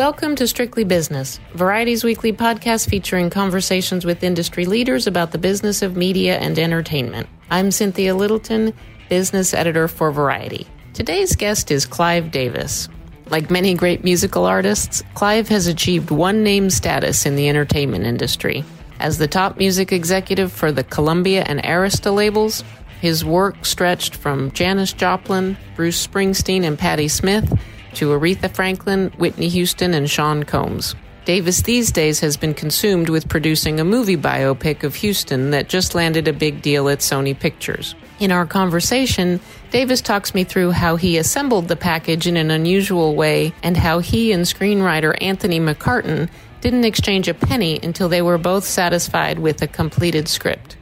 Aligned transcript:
Welcome 0.00 0.34
to 0.36 0.48
Strictly 0.48 0.84
Business, 0.84 1.38
Variety's 1.52 2.04
weekly 2.04 2.32
podcast 2.32 2.88
featuring 2.88 3.28
conversations 3.28 4.06
with 4.06 4.22
industry 4.22 4.64
leaders 4.64 5.06
about 5.06 5.30
the 5.30 5.36
business 5.36 5.82
of 5.82 5.94
media 5.94 6.38
and 6.38 6.58
entertainment. 6.58 7.28
I'm 7.50 7.70
Cynthia 7.70 8.14
Littleton, 8.14 8.72
business 9.10 9.52
editor 9.52 9.88
for 9.88 10.10
Variety. 10.10 10.66
Today's 10.94 11.36
guest 11.36 11.70
is 11.70 11.84
Clive 11.84 12.30
Davis. 12.30 12.88
Like 13.28 13.50
many 13.50 13.74
great 13.74 14.02
musical 14.02 14.46
artists, 14.46 15.02
Clive 15.12 15.48
has 15.48 15.66
achieved 15.66 16.10
one 16.10 16.42
name 16.42 16.70
status 16.70 17.26
in 17.26 17.36
the 17.36 17.50
entertainment 17.50 18.06
industry. 18.06 18.64
As 19.00 19.18
the 19.18 19.28
top 19.28 19.58
music 19.58 19.92
executive 19.92 20.50
for 20.50 20.72
the 20.72 20.82
Columbia 20.82 21.44
and 21.46 21.62
Arista 21.62 22.10
labels, 22.10 22.64
his 23.02 23.22
work 23.22 23.66
stretched 23.66 24.16
from 24.16 24.50
Janis 24.52 24.94
Joplin, 24.94 25.58
Bruce 25.76 26.06
Springsteen, 26.06 26.64
and 26.64 26.78
Patti 26.78 27.08
Smith 27.08 27.52
to 27.94 28.10
Aretha 28.10 28.54
Franklin, 28.54 29.12
Whitney 29.18 29.48
Houston, 29.48 29.94
and 29.94 30.08
Sean 30.08 30.42
Combs. 30.42 30.94
Davis 31.24 31.62
these 31.62 31.92
days 31.92 32.20
has 32.20 32.36
been 32.36 32.54
consumed 32.54 33.08
with 33.08 33.28
producing 33.28 33.78
a 33.78 33.84
movie 33.84 34.16
biopic 34.16 34.82
of 34.82 34.94
Houston 34.96 35.50
that 35.50 35.68
just 35.68 35.94
landed 35.94 36.26
a 36.26 36.32
big 36.32 36.62
deal 36.62 36.88
at 36.88 36.98
Sony 37.00 37.38
Pictures. 37.38 37.94
In 38.18 38.32
our 38.32 38.46
conversation, 38.46 39.38
Davis 39.70 40.00
talks 40.00 40.34
me 40.34 40.44
through 40.44 40.72
how 40.72 40.96
he 40.96 41.18
assembled 41.18 41.68
the 41.68 41.76
package 41.76 42.26
in 42.26 42.36
an 42.36 42.50
unusual 42.50 43.14
way 43.14 43.52
and 43.62 43.76
how 43.76 43.98
he 43.98 44.32
and 44.32 44.44
screenwriter 44.44 45.16
Anthony 45.20 45.60
McCarten 45.60 46.28
didn't 46.60 46.84
exchange 46.84 47.28
a 47.28 47.34
penny 47.34 47.78
until 47.82 48.08
they 48.08 48.22
were 48.22 48.38
both 48.38 48.64
satisfied 48.64 49.38
with 49.38 49.62
a 49.62 49.66
completed 49.66 50.28
script. 50.28 50.76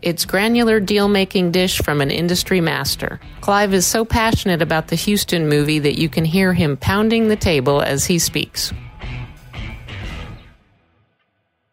It's 0.00 0.24
granular 0.24 0.78
deal 0.78 1.08
making 1.08 1.50
dish 1.50 1.78
from 1.78 2.00
an 2.00 2.12
industry 2.12 2.60
master. 2.60 3.18
Clive 3.40 3.74
is 3.74 3.84
so 3.84 4.04
passionate 4.04 4.62
about 4.62 4.88
the 4.88 4.96
Houston 4.96 5.48
movie 5.48 5.80
that 5.80 5.98
you 5.98 6.08
can 6.08 6.24
hear 6.24 6.52
him 6.52 6.76
pounding 6.76 7.26
the 7.26 7.36
table 7.36 7.82
as 7.82 8.06
he 8.06 8.20
speaks. 8.20 8.72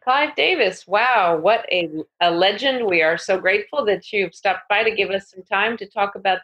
Clive 0.04 0.36
Davis, 0.36 0.88
wow, 0.88 1.38
what 1.38 1.66
a, 1.72 1.90
a 2.20 2.32
legend. 2.32 2.88
We 2.88 3.04
are 3.04 3.18
so 3.18 3.40
grateful 3.40 3.86
that 3.86 4.12
you've 4.12 4.34
stopped 4.34 4.68
by 4.70 4.84
to 4.84 4.96
give 4.96 5.12
us 5.12 5.30
some 5.30 5.44
time 5.44 5.78
to 5.78 5.88
talk 5.88 6.16
about 6.16 6.40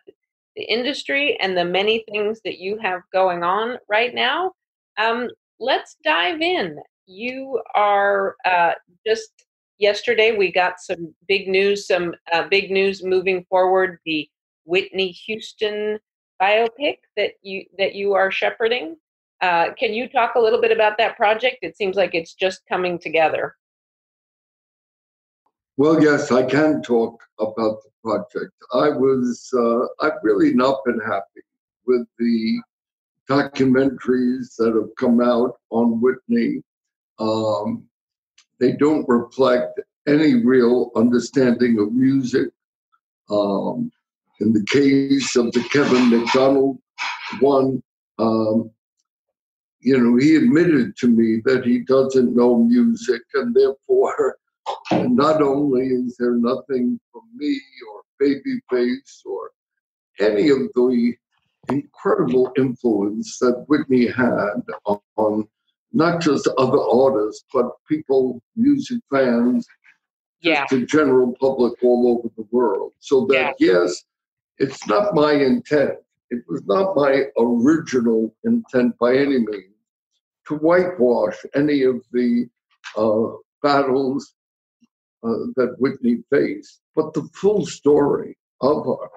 the 0.56 0.64
industry 0.64 1.38
and 1.42 1.58
the 1.58 1.66
many 1.66 2.04
things 2.12 2.42
that 2.44 2.60
you 2.60 2.78
have 2.78 3.02
going 3.12 3.44
on 3.44 3.78
right 3.90 4.14
now. 4.14 4.54
Um, 5.00 5.30
let's 5.60 5.95
dive 6.04 6.42
in. 6.42 6.78
You 7.08 7.62
are 7.73 8.36
uh, 8.45 8.73
just 9.06 9.32
yesterday 9.82 10.38
we 10.38 10.52
got 10.52 10.80
some 10.80 11.14
big 11.28 11.48
news, 11.48 11.88
some 11.88 12.14
uh, 12.32 12.48
big 12.48 12.72
news 12.72 13.04
moving 13.04 13.44
forward. 13.50 14.00
The 14.06 14.30
Whitney 14.66 15.10
Houston 15.26 16.00
biopic 16.42 16.98
that 17.18 17.32
you 17.42 17.66
that 17.78 17.96
you 17.96 18.14
are 18.14 18.32
shepherding. 18.32 18.96
Uh, 19.42 19.73
can 19.73 19.94
you 19.94 20.08
talk 20.08 20.36
a 20.36 20.40
little 20.40 20.62
bit 20.62 20.72
about 20.72 20.98
that 21.00 21.18
project? 21.18 21.58
It 21.64 21.76
seems 21.76 21.96
like 21.96 22.14
it's 22.14 22.36
just 22.36 22.62
coming 22.70 23.00
together. 23.00 23.56
Well, 25.78 26.02
yes, 26.02 26.32
I 26.32 26.44
can 26.44 26.84
talk 26.84 27.20
about 27.40 27.82
the 27.82 27.90
project. 28.04 28.54
I 28.72 28.90
was, 28.90 29.50
uh, 29.58 30.06
I've 30.06 30.20
really 30.22 30.54
not 30.54 30.86
been 30.86 31.00
happy 31.00 31.42
with 31.88 32.06
the 32.20 32.62
documentaries 33.28 34.56
that 34.58 34.76
have 34.76 34.95
come 35.00 35.22
out 35.22 35.56
on 35.72 36.00
Whitney. 36.00 36.62
Um, 37.18 37.90
they 38.62 38.73
don't 38.73 39.09
reflect 39.09 39.81
any 40.08 40.36
real 40.36 40.92
understanding 40.95 41.80
of 41.80 41.92
music. 41.92 42.50
Um, 43.30 43.92
in 44.40 44.54
the 44.54 44.66
case 44.66 45.36
of 45.36 45.52
the 45.52 45.64
Kevin 45.72 46.09
Macdonald 46.09 46.78
one, 47.39 47.82
um, 48.20 48.70
you 49.80 49.98
know, 49.98 50.16
he 50.17 50.36
admitted 50.36 50.95
to 50.98 51.08
me 51.08 51.42
that 51.45 51.66
he 51.66 51.80
doesn't 51.80 52.36
know 52.36 52.64
music, 52.64 53.22
and 53.33 53.55
therefore, 53.55 54.38
not 54.92 55.42
only 55.42 55.88
is 55.88 56.16
there 56.17 56.36
nothing 56.36 56.99
for 57.11 57.22
me 57.36 57.60
or 57.89 58.02
Babyface 58.22 59.26
or 59.26 59.49
any 60.20 60.49
of 60.49 60.60
the 60.76 61.16
incredible 61.70 62.52
influence 62.58 63.39
that 63.39 63.66
Whitney 63.67 64.05
had 64.05 64.61
on, 64.86 64.99
on 65.16 65.48
not 65.94 66.22
just 66.22 66.48
other 66.58 66.80
artists, 66.80 67.46
but 67.54 67.72
people, 67.88 68.42
music 68.56 69.00
fans, 69.12 69.66
yeah. 70.42 70.66
the 70.70 70.86
general 70.86 71.36
public 71.40 71.74
all 71.84 72.18
over 72.20 72.34
the 72.38 72.48
world. 72.52 72.94
So 73.00 73.26
that, 73.28 73.56
yeah. 73.60 73.74
yes, 73.74 74.04
it's 74.58 74.88
not 74.88 75.14
my 75.14 75.34
intent. 75.34 75.96
It 76.30 76.44
was 76.48 76.64
not 76.66 76.96
my 76.96 77.26
original 77.38 78.34
intent 78.44 78.98
by 79.00 79.16
any 79.16 79.40
means 79.40 79.76
to 80.48 80.56
whitewash 80.56 81.38
any 81.56 81.84
of 81.84 82.02
the 82.12 82.48
uh, 82.98 83.36
battles 83.62 84.34
uh, 85.23 85.46
that 85.56 85.76
Whitney 85.78 86.23
faced, 86.32 86.82
but 86.96 87.14
the 87.14 87.28
full 87.34 87.66
story 87.66 88.38
of 88.62 88.86
her, 88.86 89.10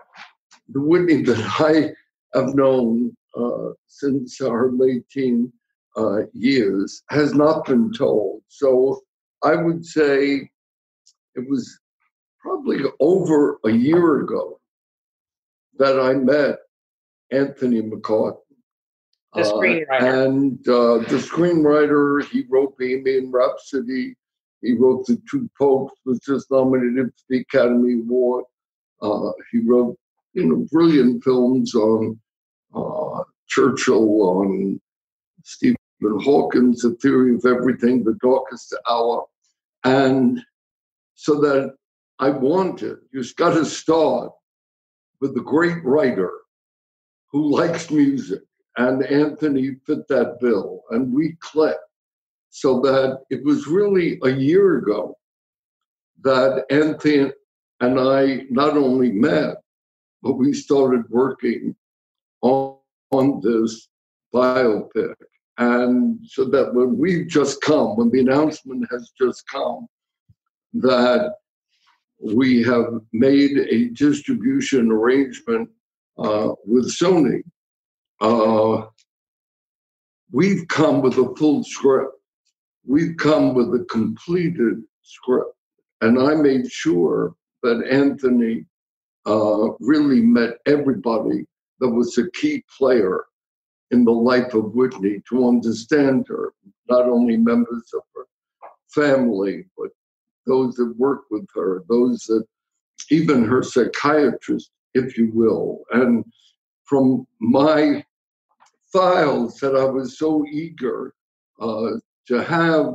the 0.69 0.81
Whitney 0.81 1.23
that 1.23 1.39
I 1.61 2.39
have 2.39 2.55
known 2.55 3.17
uh, 3.37 3.71
since 3.87 4.39
her 4.41 4.71
late 4.73 5.09
teen 5.09 5.53
uh, 5.97 6.23
years 6.33 7.03
has 7.11 7.35
not 7.35 7.65
been 7.65 7.93
told. 7.93 8.43
So 8.49 9.03
I 9.43 9.57
would 9.57 9.85
say 9.85 10.49
it 11.35 11.49
was 11.49 11.79
probably 12.41 12.79
over 13.01 13.59
a 13.65 13.71
year 13.71 14.21
ago 14.21 14.61
that 15.79 15.99
I 16.01 16.15
met 16.15 16.59
Anthony 17.31 17.83
McCarten. 17.83 18.39
The 19.35 19.41
uh, 19.41 19.53
screenwriter. 19.53 20.03
Uh, 20.03 20.25
and 20.25 20.69
uh, 20.69 20.99
the 21.09 21.19
screenwriter, 21.19 22.25
he 22.29 22.45
wrote 22.49 22.79
Bohemian 22.79 23.33
Rhapsody. 23.33 24.15
He 24.63 24.75
wrote 24.75 25.07
The 25.07 25.21
Two 25.31 25.51
Popes, 25.59 25.95
was 26.07 26.21
just 26.21 26.51
nominated 26.51 27.09
for 27.09 27.25
the 27.29 27.41
Academy 27.41 27.95
Award. 27.95 28.45
Uh, 29.03 29.33
he 29.53 29.59
wrote, 29.59 29.99
you 30.33 30.47
know, 30.47 30.67
brilliant 30.71 31.23
films 31.23 31.75
on 31.75 32.19
uh, 32.75 33.25
Churchill, 33.49 34.23
on 34.23 34.81
Steve 35.43 35.77
Stephen 36.05 36.21
Hawkins, 36.21 36.83
The 36.83 36.91
Theory 36.97 37.35
of 37.35 37.47
Everything, 37.47 38.05
The 38.05 38.19
Darkest 38.23 38.75
Hour. 38.91 39.25
And 39.85 40.41
so 41.15 41.41
that 41.41 41.75
I 42.19 42.29
wanted, 42.29 42.99
you've 43.11 43.35
got 43.37 43.55
to 43.55 43.65
start 43.65 44.31
with 45.21 45.35
the 45.35 45.41
great 45.41 45.83
writer 45.83 46.31
who 47.31 47.51
likes 47.51 47.91
music. 47.91 48.41
And 48.77 49.03
Anthony 49.07 49.77
fit 49.87 50.07
that 50.09 50.41
bill, 50.41 50.83
and 50.91 51.15
we 51.15 51.37
clicked. 51.41 51.79
So 52.51 52.81
that 52.81 53.21
it 53.31 53.43
was 53.43 53.67
really 53.67 54.19
a 54.25 54.31
year 54.31 54.79
ago 54.79 55.17
that 56.23 56.65
Anthony 56.71 57.33
and 57.81 57.99
I 57.99 58.45
not 58.51 58.77
only 58.77 59.11
met, 59.11 59.57
but 60.23 60.35
we 60.35 60.53
started 60.53 61.09
working 61.09 61.75
on, 62.43 62.77
on 63.11 63.41
this 63.43 63.89
biopic. 64.35 65.15
And 65.59 66.19
so 66.27 66.45
that 66.47 66.75
when 66.75 66.99
we've 66.99 67.29
just 67.29 67.61
come, 67.61 67.97
when 67.97 68.11
the 68.11 68.21
announcement 68.21 68.87
has 68.91 69.13
just 69.17 69.47
come, 69.47 69.87
that 70.75 71.35
we 72.21 72.63
have 72.63 72.87
made 73.13 73.59
a 73.59 73.91
distribution 73.91 74.91
arrangement 74.91 75.69
uh, 76.19 76.53
with 76.67 76.87
Sony, 76.87 77.43
uh, 78.21 78.87
we've 80.33 80.67
come 80.69 81.03
with 81.03 81.19
a 81.19 81.35
full 81.37 81.63
script. 81.63 82.13
We've 82.87 83.17
come 83.17 83.55
with 83.55 83.69
a 83.75 83.85
completed 83.85 84.83
script. 85.03 85.55
And 86.01 86.19
I 86.19 86.35
made 86.35 86.71
sure 86.71 87.35
that 87.63 87.87
Anthony 87.89 88.67
uh, 89.27 89.71
really 89.81 90.21
met 90.21 90.59
everybody 90.67 91.47
that 91.81 91.89
was 91.89 92.19
a 92.19 92.31
key 92.33 92.65
player 92.77 93.25
in 93.91 94.05
the 94.05 94.13
life 94.13 94.55
of 94.55 94.75
Whitney 94.75 95.23
to 95.29 95.49
understand 95.49 96.27
her, 96.29 96.53
not 96.89 97.07
only 97.07 97.37
members 97.37 97.93
of 97.95 98.03
her 98.15 98.27
family, 98.95 99.67
but 99.77 99.91
those 100.47 100.75
that 100.75 100.95
worked 100.99 101.31
with 101.31 101.47
her, 101.55 101.85
those 101.89 102.23
that 102.25 102.45
even 103.11 103.45
her 103.45 103.63
psychiatrist, 103.63 104.71
if 104.95 105.17
you 105.19 105.31
will. 105.33 105.83
And 105.93 106.25
from 106.85 107.27
my 107.41 108.05
files 108.93 109.59
that 109.61 109.75
I 109.75 109.85
was 109.85 110.19
so 110.19 110.45
eager 110.51 111.15
uh, 111.61 111.93
to 112.29 112.43
have 112.43 112.95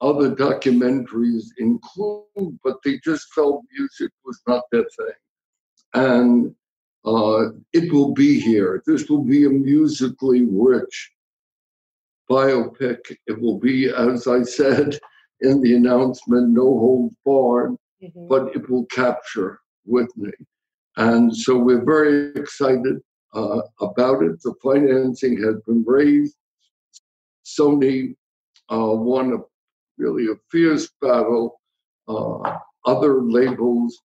other 0.00 0.34
documentaries 0.34 1.44
include, 1.58 2.58
but 2.64 2.76
they 2.84 2.98
just 3.04 3.32
felt 3.34 3.62
music 3.76 4.10
was 4.24 4.40
not 4.48 4.64
their 4.72 4.82
thing. 4.82 5.14
And 5.94 6.54
uh, 7.04 7.50
it 7.72 7.92
will 7.92 8.12
be 8.12 8.38
here. 8.40 8.82
This 8.86 9.08
will 9.08 9.24
be 9.24 9.44
a 9.44 9.50
musically 9.50 10.46
rich 10.50 11.12
biopic. 12.30 12.98
It 13.26 13.40
will 13.40 13.58
be, 13.58 13.88
as 13.90 14.26
I 14.26 14.42
said 14.42 14.98
in 15.40 15.60
the 15.60 15.74
announcement, 15.74 16.50
no 16.50 16.62
holds 16.62 17.14
barred, 17.24 17.76
mm-hmm. 18.02 18.28
but 18.28 18.54
it 18.54 18.68
will 18.68 18.86
capture 18.86 19.60
Whitney. 19.84 20.32
And 20.96 21.34
so 21.34 21.58
we're 21.58 21.84
very 21.84 22.32
excited 22.34 22.98
uh, 23.34 23.62
about 23.80 24.22
it. 24.22 24.40
The 24.42 24.54
financing 24.62 25.42
has 25.42 25.56
been 25.66 25.84
raised. 25.86 26.36
Sony 27.44 28.14
uh, 28.70 28.94
won 28.94 29.32
a 29.32 29.38
really 29.98 30.26
a 30.26 30.36
fierce 30.50 30.90
battle. 31.00 31.60
Uh, 32.08 32.58
other 32.86 33.22
labels, 33.22 34.00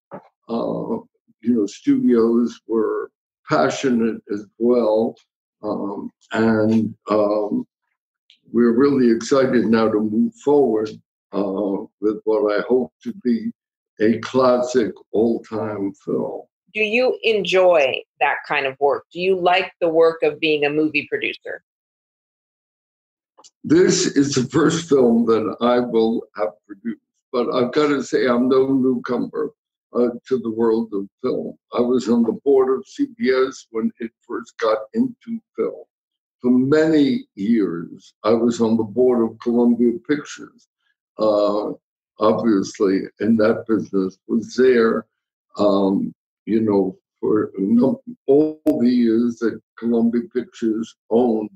uh, 0.49 0.97
you 1.45 1.55
know, 1.55 1.65
studios 1.67 2.59
were 2.67 3.11
passionate 3.47 4.21
as 4.33 4.45
well. 4.57 5.15
Um, 5.61 6.11
and 6.31 6.95
um, 7.09 7.65
we're 8.51 8.73
really 8.73 9.11
excited 9.11 9.65
now 9.65 9.89
to 9.89 9.99
move 9.99 10.33
forward 10.43 10.89
uh, 11.33 11.85
with 12.01 12.19
what 12.23 12.57
I 12.57 12.61
hope 12.67 12.91
to 13.03 13.13
be 13.23 13.51
a 14.01 14.19
classic 14.19 14.91
old 15.13 15.45
time 15.47 15.93
film. 16.03 16.41
Do 16.73 16.81
you 16.81 17.17
enjoy 17.23 18.01
that 18.19 18.37
kind 18.47 18.65
of 18.65 18.75
work? 18.79 19.05
Do 19.13 19.21
you 19.21 19.39
like 19.39 19.71
the 19.79 19.87
work 19.87 20.23
of 20.23 20.39
being 20.39 20.65
a 20.65 20.69
movie 20.69 21.07
producer? 21.09 21.63
This 23.63 24.07
is 24.07 24.33
the 24.33 24.43
first 24.43 24.89
film 24.89 25.25
that 25.27 25.55
I 25.61 25.79
will 25.79 26.23
have 26.35 26.49
produced, 26.67 27.01
but 27.31 27.53
I've 27.53 27.71
got 27.71 27.87
to 27.87 28.03
say, 28.03 28.27
I'm 28.27 28.49
no 28.49 28.67
newcomer 28.67 29.51
uh, 29.95 30.09
to 30.27 30.39
the 30.39 30.51
world 30.51 30.89
of 30.93 31.07
film. 31.21 31.57
I 31.73 31.81
was 31.81 32.09
on 32.09 32.23
the 32.23 32.37
board 32.43 32.77
of 32.77 32.85
CBS 32.85 33.65
when 33.71 33.91
it 33.99 34.11
first 34.27 34.57
got 34.57 34.79
into 34.93 35.39
film. 35.55 35.83
For 36.41 36.51
many 36.51 37.25
years, 37.35 38.13
I 38.23 38.33
was 38.33 38.61
on 38.61 38.77
the 38.77 38.83
board 38.83 39.23
of 39.23 39.39
Columbia 39.39 39.93
Pictures. 40.07 40.67
Uh, 41.17 41.71
obviously, 42.19 43.01
in 43.19 43.37
that 43.37 43.65
business, 43.67 44.17
was 44.27 44.53
there, 44.55 45.05
um, 45.57 46.13
you 46.45 46.61
know, 46.61 46.97
for 47.19 47.51
all 48.27 48.61
the 48.65 48.89
years 48.89 49.37
that 49.39 49.59
Columbia 49.79 50.23
Pictures 50.33 50.95
owned 51.09 51.49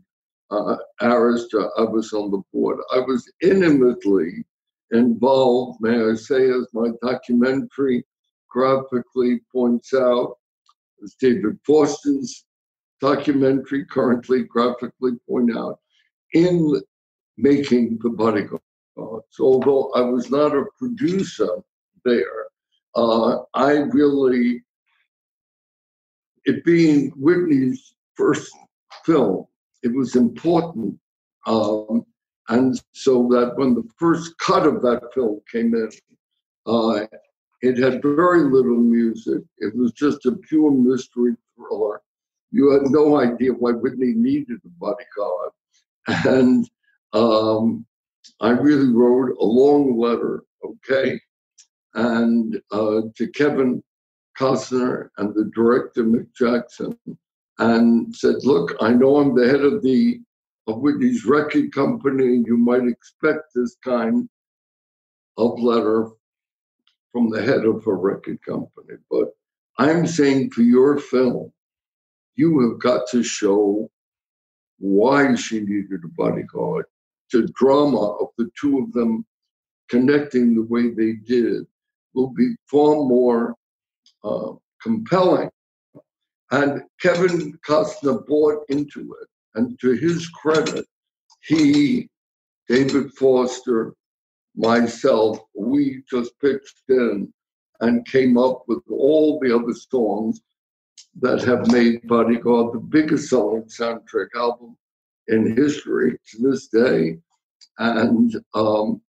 uh, 0.49 0.77
Arista, 1.01 1.69
I 1.77 1.83
was 1.83 2.11
on 2.13 2.31
the 2.31 2.41
board. 2.51 2.79
I 2.91 2.99
was 2.99 3.29
intimately 3.41 4.43
involved, 4.91 5.79
may 5.81 6.01
I 6.01 6.15
say, 6.15 6.49
as 6.49 6.67
my 6.73 6.89
documentary 7.03 8.03
graphically 8.49 9.39
points 9.51 9.93
out, 9.93 10.35
as 11.03 11.15
David 11.19 11.59
Foster's 11.65 12.45
documentary 12.99 13.85
currently 13.85 14.43
graphically 14.43 15.13
point 15.27 15.55
out, 15.55 15.79
in 16.33 16.81
making 17.37 17.99
The 18.01 18.09
Bodyguard. 18.09 18.61
So 18.97 19.43
although 19.45 19.91
I 19.93 20.01
was 20.01 20.29
not 20.29 20.55
a 20.55 20.65
producer 20.77 21.47
there, 22.03 22.47
uh, 22.95 23.37
I 23.53 23.71
really, 23.77 24.61
it 26.45 26.65
being 26.65 27.11
Whitney's 27.11 27.95
first 28.15 28.51
film, 29.05 29.45
it 29.83 29.95
was 29.95 30.15
important. 30.15 30.99
Um, 31.45 32.05
and 32.49 32.81
so 32.93 33.27
that 33.29 33.53
when 33.55 33.75
the 33.75 33.87
first 33.97 34.37
cut 34.39 34.65
of 34.65 34.81
that 34.81 35.13
film 35.13 35.39
came 35.51 35.73
in, 35.73 35.89
uh, 36.65 37.05
it 37.61 37.77
had 37.77 38.01
very 38.01 38.43
little 38.43 38.77
music. 38.77 39.43
It 39.57 39.75
was 39.75 39.91
just 39.91 40.25
a 40.25 40.31
pure 40.31 40.71
mystery 40.71 41.35
thriller. 41.55 42.01
You 42.51 42.71
had 42.71 42.91
no 42.91 43.19
idea 43.19 43.51
why 43.51 43.71
Whitney 43.71 44.13
needed 44.15 44.59
a 44.65 44.69
bodyguard. 44.79 45.51
And 46.25 46.67
um, 47.13 47.85
I 48.39 48.51
really 48.51 48.91
wrote 48.91 49.35
a 49.39 49.45
long 49.45 49.99
letter, 49.99 50.43
okay, 50.63 51.19
and 51.93 52.59
uh, 52.71 53.01
to 53.15 53.27
Kevin 53.33 53.83
Costner 54.39 55.09
and 55.17 55.35
the 55.35 55.51
director 55.53 56.03
Mick 56.03 56.27
Jackson, 56.35 56.97
and 57.59 58.15
said, 58.15 58.37
"Look, 58.43 58.75
I 58.81 58.93
know 58.93 59.17
I'm 59.17 59.35
the 59.35 59.47
head 59.47 59.61
of 59.61 59.83
the 59.83 60.19
of 60.67 60.79
Whitney's 60.79 61.25
record 61.25 61.71
company, 61.73 62.25
and 62.25 62.47
you 62.47 62.57
might 62.57 62.87
expect 62.87 63.53
this 63.53 63.75
kind 63.83 64.29
of 65.37 65.59
letter 65.59 66.09
from 67.11 67.29
the 67.29 67.41
head 67.41 67.65
of 67.65 67.85
a 67.87 67.93
record 67.93 68.39
company, 68.45 68.97
but 69.09 69.29
I'm 69.77 70.05
saying 70.05 70.51
for 70.51 70.61
your 70.61 70.99
film, 70.99 71.51
you 72.35 72.59
have 72.61 72.79
got 72.79 73.07
to 73.11 73.23
show 73.23 73.89
why 74.77 75.35
she 75.35 75.59
needed 75.61 76.01
a 76.03 76.07
bodyguard. 76.09 76.85
The 77.31 77.47
drama 77.55 78.13
of 78.17 78.29
the 78.37 78.49
two 78.59 78.79
of 78.79 78.91
them 78.93 79.25
connecting 79.89 80.55
the 80.55 80.63
way 80.63 80.89
they 80.89 81.13
did 81.13 81.65
will 82.13 82.29
be 82.29 82.55
far 82.67 82.95
more 82.95 83.55
uh, 84.23 84.53
compelling. 84.81 85.49
And 86.51 86.83
Kevin 87.01 87.57
Costner 87.67 88.25
bought 88.25 88.63
into 88.69 89.15
it. 89.21 89.27
And 89.55 89.79
to 89.79 89.91
his 89.91 90.27
credit, 90.29 90.85
he, 91.41 92.09
David 92.67 93.13
Foster, 93.13 93.93
myself, 94.55 95.39
we 95.55 96.03
just 96.09 96.39
pitched 96.39 96.83
in 96.89 97.31
and 97.81 98.05
came 98.07 98.37
up 98.37 98.63
with 98.67 98.83
all 98.89 99.39
the 99.39 99.55
other 99.55 99.73
songs 99.73 100.41
that 101.21 101.41
have 101.43 101.71
made 101.71 102.07
Bodyguard 102.07 102.73
the 102.73 102.79
biggest 102.79 103.29
selling 103.29 103.63
soundtrack 103.63 104.27
album 104.35 104.77
in 105.27 105.55
history 105.55 106.17
to 106.29 106.49
this 106.49 106.67
day. 106.67 107.17
And 107.77 108.33
um, 108.53 109.01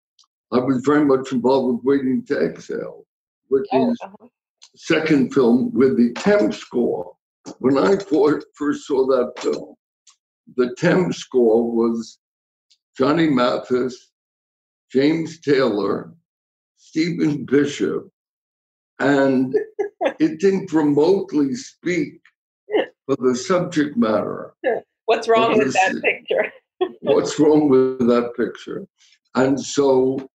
I 0.52 0.60
was 0.60 0.84
very 0.86 1.06
much 1.06 1.32
involved 1.32 1.78
with 1.78 1.86
Waiting 1.86 2.26
to 2.28 2.40
Exhale, 2.40 3.06
which 3.48 3.66
oh, 3.72 3.92
is 3.92 4.00
uh-huh. 4.04 4.28
second 4.76 5.34
film 5.34 5.72
with 5.74 5.98
the 5.98 6.14
temp 6.14 6.54
score. 6.54 7.16
When 7.60 7.78
I 7.78 7.98
first 8.54 8.86
saw 8.86 9.08
that 9.08 9.34
film, 9.40 9.76
the 10.56 10.76
temp 10.78 11.14
score 11.14 11.72
was 11.72 12.20
Johnny 12.98 13.30
Mathis, 13.30 14.09
James 14.92 15.40
Taylor, 15.40 16.14
Stephen 16.78 17.46
Bishop, 17.46 18.10
and 19.00 19.56
it 20.20 20.40
didn't 20.40 20.74
remotely 20.74 21.56
speak 21.56 22.22
for 23.06 23.16
the 23.20 23.36
subject 23.36 23.98
matter. 23.98 24.54
What's 25.06 25.28
wrong 25.28 25.58
with 25.58 25.74
that 25.74 26.02
picture? 26.04 26.52
what's 27.02 27.40
wrong 27.40 27.70
with 27.70 28.08
that 28.08 28.32
picture? 28.36 28.86
And 29.36 29.60
so 29.60 30.30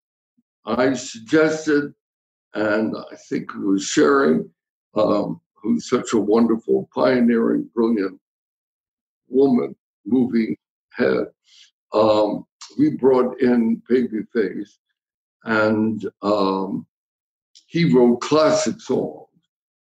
I 0.65 0.95
suggested, 0.95 1.95
and 2.55 2.97
I 2.97 3.17
think 3.29 3.51
it 3.51 3.61
was 3.61 3.85
Sherry, 3.85 4.41
um, 4.95 5.41
who's 5.55 5.89
such 5.89 6.13
a 6.13 6.19
wonderful, 6.19 6.89
pioneering, 6.95 7.69
brilliant 7.75 8.21
woman, 9.29 9.75
movie 10.07 10.57
head. 10.93 11.27
Um, 11.93 12.45
we 12.79 12.91
brought 12.91 13.41
in 13.41 13.83
Babyface, 13.91 14.79
and 15.45 16.09
um, 16.23 16.87
he 17.67 17.93
wrote 17.93 18.21
classic 18.21 18.81
songs 18.81 19.29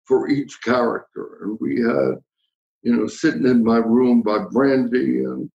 for 0.04 0.28
each 0.28 0.60
character. 0.62 1.38
And 1.42 1.58
we 1.60 1.80
had, 1.80 2.16
you 2.82 2.96
know, 2.96 3.06
sitting 3.06 3.46
in 3.46 3.64
my 3.64 3.78
room 3.78 4.22
by 4.22 4.44
Brandy 4.50 5.24
and 5.24 5.50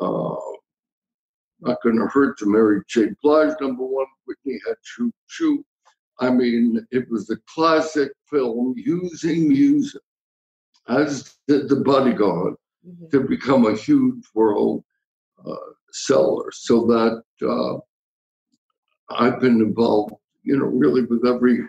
uh, 0.00 0.36
Not 1.60 1.78
Gonna 1.82 2.06
Hurt 2.06 2.38
to 2.38 2.46
Mary 2.46 2.82
J. 2.88 3.08
Blige, 3.22 3.54
number 3.60 3.84
one. 3.84 4.06
Whitney 4.26 4.58
had 4.66 4.76
Shoop 4.82 5.14
Shoop. 5.28 5.64
I 6.18 6.30
mean, 6.30 6.86
it 6.90 7.08
was 7.10 7.30
a 7.30 7.36
classic 7.46 8.10
film 8.30 8.74
using 8.76 9.48
music, 9.48 10.00
as 10.88 11.36
did 11.46 11.68
The 11.68 11.76
Bodyguard, 11.76 12.54
mm-hmm. 12.86 13.08
to 13.10 13.20
become 13.20 13.66
a 13.66 13.76
huge 13.76 14.24
world 14.34 14.82
uh, 15.44 15.54
seller. 16.04 16.50
So 16.52 16.86
that 16.86 17.22
uh, 17.46 17.78
I've 19.14 19.40
been 19.40 19.60
involved, 19.60 20.14
you 20.42 20.56
know, 20.58 20.66
really 20.66 21.02
with 21.02 21.26
every 21.26 21.60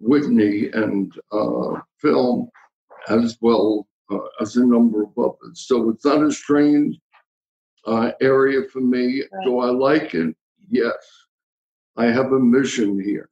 Whitney 0.00 0.68
and 0.72 1.12
uh, 1.32 1.80
film 2.00 2.48
as 3.08 3.36
well 3.40 3.88
uh, 4.10 4.18
as 4.40 4.56
a 4.56 4.64
number 4.64 5.02
of 5.02 5.18
others. 5.18 5.66
So 5.66 5.90
it's 5.90 6.04
not 6.04 6.22
a 6.22 6.30
strange 6.30 6.98
uh, 7.86 8.12
area 8.20 8.62
for 8.72 8.80
me. 8.80 9.22
Right. 9.32 9.44
Do 9.44 9.60
I 9.60 9.70
like 9.70 10.14
it? 10.14 10.36
Yes. 10.70 10.96
I 11.96 12.06
have 12.06 12.32
a 12.32 12.38
mission 12.38 13.02
here. 13.02 13.28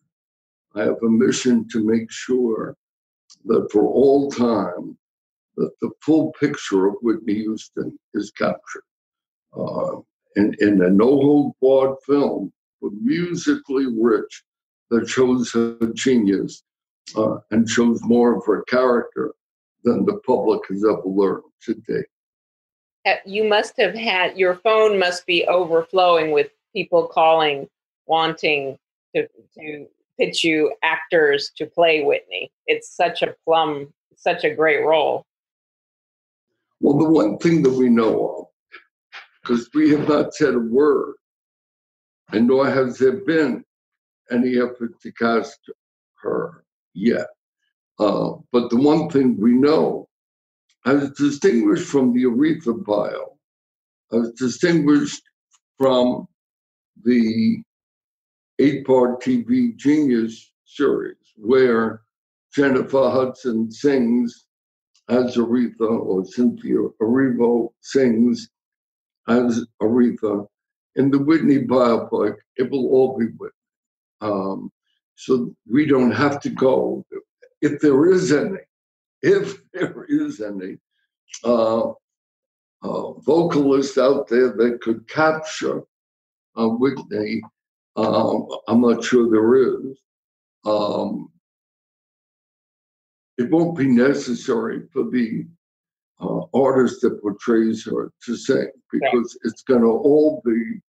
I 0.74 0.80
have 0.80 1.02
a 1.02 1.08
mission 1.08 1.68
to 1.68 1.84
make 1.84 2.10
sure 2.10 2.76
that 3.44 3.68
for 3.70 3.86
all 3.86 4.30
time, 4.30 4.98
that 5.56 5.70
the 5.80 5.90
full 6.02 6.32
picture 6.38 6.86
of 6.86 6.96
Whitney 7.00 7.34
Houston 7.34 7.98
is 8.14 8.30
captured. 8.32 8.82
Uh, 10.36 10.40
in, 10.40 10.54
in 10.60 10.82
a 10.82 10.90
no 10.90 11.06
hold 11.06 11.52
barred 11.60 11.96
film, 12.06 12.52
but 12.80 12.92
musically 13.02 13.86
rich, 13.98 14.42
that 14.90 15.08
shows 15.08 15.52
her 15.52 15.76
genius 15.94 16.62
uh, 17.16 17.36
and 17.50 17.68
shows 17.68 18.00
more 18.02 18.36
of 18.36 18.44
her 18.46 18.62
character 18.64 19.32
than 19.84 20.04
the 20.04 20.18
public 20.26 20.60
has 20.68 20.84
ever 20.84 21.02
learned 21.04 21.42
to 21.62 21.74
date. 21.74 22.06
You 23.24 23.44
must 23.44 23.74
have 23.78 23.94
had 23.94 24.36
your 24.36 24.56
phone 24.56 24.98
must 24.98 25.26
be 25.26 25.46
overflowing 25.46 26.32
with 26.32 26.50
people 26.72 27.06
calling, 27.06 27.68
wanting 28.06 28.78
to, 29.14 29.28
to 29.58 29.86
pitch 30.18 30.42
you 30.42 30.74
actors 30.82 31.52
to 31.56 31.66
play 31.66 32.02
Whitney. 32.02 32.50
It's 32.66 32.96
such 32.96 33.22
a 33.22 33.34
plum, 33.44 33.92
such 34.16 34.42
a 34.42 34.54
great 34.54 34.84
role. 34.84 35.24
Well, 36.80 36.98
the 36.98 37.08
one 37.08 37.38
thing 37.38 37.62
that 37.62 37.72
we 37.72 37.88
know 37.88 38.28
of 38.28 38.45
because 39.46 39.68
we 39.74 39.90
have 39.90 40.08
not 40.08 40.34
said 40.34 40.54
a 40.54 40.58
word, 40.58 41.14
and 42.32 42.46
nor 42.46 42.68
has 42.68 42.98
there 42.98 43.24
been 43.24 43.64
any 44.30 44.58
effort 44.58 45.00
to 45.00 45.12
cast 45.12 45.58
her 46.22 46.64
yet. 46.94 47.28
Uh, 47.98 48.32
but 48.52 48.68
the 48.70 48.76
one 48.76 49.08
thing 49.08 49.36
we 49.38 49.52
know, 49.52 50.08
as 50.84 51.10
distinguished 51.12 51.86
from 51.86 52.12
the 52.12 52.24
Aretha 52.24 52.84
bio, 52.84 53.36
as 54.12 54.32
distinguished 54.32 55.22
from 55.78 56.26
the 57.04 57.62
eight-part 58.58 59.22
TV 59.22 59.76
Genius 59.76 60.52
series, 60.64 61.16
where 61.36 62.02
Jennifer 62.54 63.10
Hudson 63.10 63.70
sings 63.70 64.46
as 65.08 65.36
Aretha, 65.36 65.88
or 65.88 66.24
Cynthia 66.24 66.78
Erivo 67.00 67.68
sings 67.80 68.48
as 69.28 69.64
Aretha. 69.80 70.46
In 70.96 71.10
the 71.10 71.18
Whitney 71.18 71.58
biopic, 71.58 72.36
it 72.56 72.70
will 72.70 72.88
all 72.88 73.18
be 73.18 73.26
Whitney. 73.26 73.50
Um, 74.20 74.70
so 75.14 75.54
we 75.70 75.86
don't 75.86 76.12
have 76.12 76.40
to 76.40 76.50
go. 76.50 77.04
If 77.60 77.80
there 77.80 78.06
is 78.10 78.32
any, 78.32 78.60
if 79.22 79.60
there 79.72 80.06
is 80.08 80.40
any 80.40 80.78
uh, 81.44 81.90
uh, 82.82 83.12
vocalist 83.20 83.98
out 83.98 84.28
there 84.28 84.52
that 84.52 84.80
could 84.82 85.06
capture 85.08 85.82
uh, 86.56 86.68
Whitney, 86.68 87.42
um, 87.96 88.48
I'm 88.68 88.80
not 88.80 89.04
sure 89.04 89.30
there 89.30 89.56
is. 89.56 89.98
Um, 90.64 91.30
it 93.38 93.50
won't 93.50 93.76
be 93.76 93.86
necessary 93.86 94.82
for 94.92 95.04
the 95.10 95.46
uh, 96.20 96.40
artist 96.54 97.00
that 97.02 97.20
portrays 97.20 97.84
her 97.84 98.12
to 98.24 98.36
sing 98.36 98.70
because 98.90 99.38
it's 99.44 99.62
going 99.62 99.82
to 99.82 99.88
all 99.88 100.42
be 100.44 100.80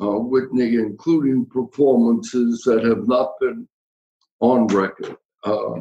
uh, 0.00 0.18
Whitney, 0.18 0.74
including 0.74 1.46
performances 1.46 2.62
that 2.62 2.84
have 2.84 3.06
not 3.08 3.32
been 3.40 3.68
on 4.40 4.66
record, 4.66 5.16
uh, 5.44 5.80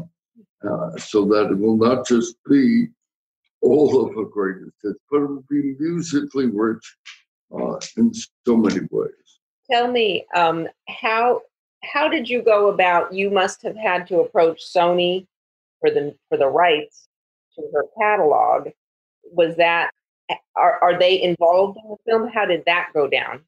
uh, 0.67 0.97
so 0.97 1.25
that 1.25 1.49
it 1.51 1.57
will 1.57 1.77
not 1.77 2.07
just 2.07 2.35
be 2.49 2.87
all 3.61 4.05
of 4.05 4.15
her 4.15 4.25
greatest 4.25 4.71
hits, 4.83 4.99
but 5.09 5.17
it 5.17 5.27
will 5.27 5.43
be 5.49 5.75
musically 5.79 6.45
rich 6.45 6.95
uh, 7.53 7.77
in 7.97 8.13
so 8.13 8.55
many 8.55 8.81
ways. 8.91 9.11
Tell 9.69 9.91
me, 9.91 10.25
um, 10.35 10.67
how 10.87 11.41
how 11.83 12.07
did 12.07 12.29
you 12.29 12.41
go 12.41 12.69
about? 12.69 13.13
You 13.13 13.29
must 13.29 13.63
have 13.63 13.75
had 13.75 14.07
to 14.07 14.19
approach 14.19 14.61
Sony 14.63 15.27
for 15.81 15.89
the 15.89 16.15
for 16.29 16.37
the 16.37 16.47
rights 16.47 17.04
to 17.55 17.63
her 17.74 17.85
catalog. 18.00 18.69
Was 19.31 19.55
that 19.57 19.91
are 20.55 20.79
are 20.81 21.00
they 21.00 21.21
involved 21.21 21.77
in 21.83 21.89
the 21.89 21.97
film? 22.05 22.29
How 22.33 22.45
did 22.45 22.63
that 22.65 22.89
go 22.93 23.07
down? 23.07 23.41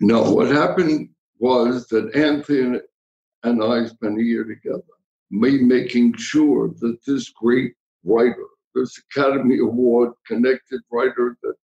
No, 0.00 0.30
what 0.30 0.48
happened 0.48 1.10
was 1.38 1.86
that 1.88 2.14
Anthony 2.14 2.80
and 3.42 3.62
I 3.62 3.86
spent 3.86 4.18
a 4.18 4.22
year 4.22 4.44
together, 4.44 4.82
me 5.30 5.58
making 5.58 6.14
sure 6.16 6.68
that 6.80 6.98
this 7.06 7.30
great 7.30 7.74
writer, 8.04 8.46
this 8.74 9.00
Academy 9.10 9.58
Award 9.58 10.12
connected 10.26 10.80
writer 10.90 11.36
that 11.42 11.54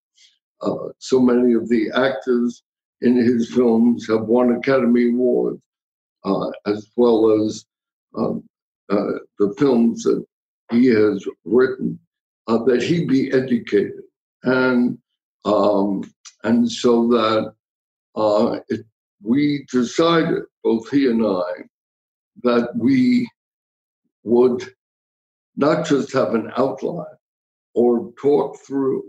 uh, 0.63 0.89
so 0.99 1.21
many 1.21 1.55
of 1.55 1.69
the 1.69 1.91
actors 1.95 2.63
in 3.01 3.17
his 3.17 3.53
films 3.53 4.07
have 4.09 4.23
won 4.23 4.53
Academy 4.53 5.11
Awards, 5.11 5.63
uh, 6.25 6.51
as 6.67 6.89
well 6.97 7.45
as 7.45 7.65
um, 8.17 8.45
uh, 8.89 9.19
the 9.39 9.55
films 9.59 10.05
that 10.05 10.25
he 10.73 10.87
has 10.87 11.25
written, 11.45 11.99
uh, 12.49 12.59
that 12.65 12.83
he 12.83 13.05
be 13.05 13.33
educated, 13.33 14.03
and 14.43 14.99
um, 15.45 16.11
and 16.45 16.71
so 16.71 17.09
that 17.09 17.55
uh, 18.15 18.61
it, 18.69 18.85
we 19.23 19.67
decided, 19.71 20.43
both 20.65 20.89
he 20.91 21.07
and 21.07 21.25
I, 21.25 21.63
that 22.43 22.71
we 22.77 23.29
would 24.25 24.73
not 25.57 25.87
just 25.87 26.13
have 26.13 26.35
an 26.35 26.51
outline 26.57 27.07
or 27.75 28.13
talk 28.21 28.59
through, 28.67 29.05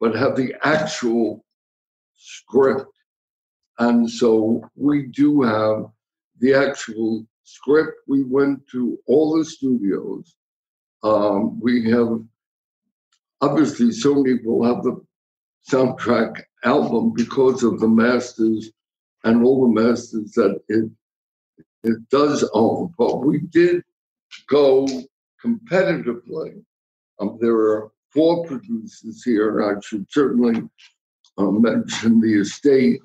but 0.00 0.14
have 0.14 0.36
the 0.36 0.54
actual 0.62 1.44
script. 2.16 2.86
And 3.78 4.10
so 4.10 4.68
we 4.74 5.06
do 5.06 5.42
have 5.42 5.86
the 6.40 6.54
actual 6.54 7.26
script. 7.44 7.92
We 8.06 8.24
went 8.24 8.66
to 8.72 8.98
all 9.06 9.36
the 9.36 9.44
studios. 9.44 10.34
Um, 11.02 11.60
we 11.60 11.90
have, 11.90 12.20
obviously, 13.40 13.88
Sony 13.88 14.44
will 14.44 14.64
have 14.64 14.82
the 14.82 15.00
soundtrack 15.70 16.42
album 16.64 17.12
because 17.14 17.62
of 17.62 17.80
the 17.80 17.88
masters 17.88 18.70
and 19.24 19.44
all 19.44 19.66
the 19.66 19.80
masters 19.80 20.32
that 20.32 20.60
it 20.68 20.90
it 21.84 22.08
does 22.08 22.48
own. 22.54 22.92
But 22.98 23.24
we 23.24 23.38
did 23.38 23.82
go 24.48 24.86
competitively. 25.44 26.62
Um, 27.20 27.38
there 27.40 27.56
are 27.56 27.90
four 28.12 28.46
producers 28.46 29.22
here. 29.22 29.62
I 29.62 29.80
should 29.80 30.06
certainly 30.10 30.62
uh, 31.36 31.50
mention 31.50 32.20
the 32.20 32.40
estate, 32.40 33.00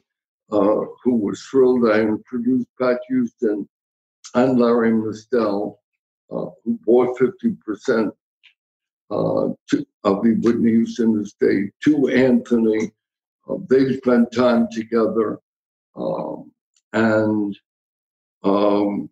uh, 0.52 0.86
who 1.04 1.16
was 1.16 1.42
thrilled 1.44 1.90
I 1.90 2.02
introduced 2.02 2.68
Pat 2.80 3.00
Houston 3.10 3.68
and 4.36 4.60
Larry 4.60 4.92
Mestel, 4.92 5.78
uh, 6.32 6.46
who 6.64 6.80
bought 6.86 7.18
50% 7.20 8.12
uh, 9.12 9.50
to, 9.70 9.86
of 10.04 10.24
the 10.24 10.36
Whitney 10.42 10.72
Houston 10.72 11.22
estate 11.22 11.72
to 11.84 12.08
Anthony. 12.10 12.92
Uh, 13.50 13.58
they 13.70 13.98
spent 13.98 14.32
time 14.34 14.68
together. 14.72 15.40
Um, 15.96 16.52
and 16.94 17.58
um, 18.44 19.10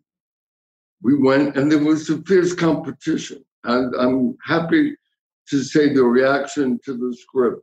we 1.02 1.18
went, 1.18 1.56
and 1.56 1.70
there 1.70 1.84
was 1.84 2.08
a 2.10 2.22
fierce 2.22 2.54
competition. 2.54 3.44
And 3.64 3.94
I'm 3.96 4.36
happy 4.44 4.96
to 5.48 5.62
say 5.62 5.92
the 5.92 6.04
reaction 6.04 6.80
to 6.84 6.94
the 6.94 7.16
script, 7.16 7.62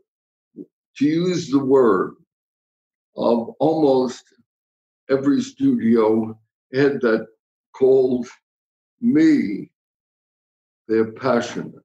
to 0.97 1.05
use 1.05 1.49
the 1.49 1.59
word 1.59 2.15
of 3.17 3.49
almost 3.59 4.23
every 5.09 5.41
studio 5.41 6.37
had 6.73 7.01
that 7.01 7.27
called 7.73 8.27
me, 9.01 9.71
they're 10.87 11.11
passionate. 11.11 11.83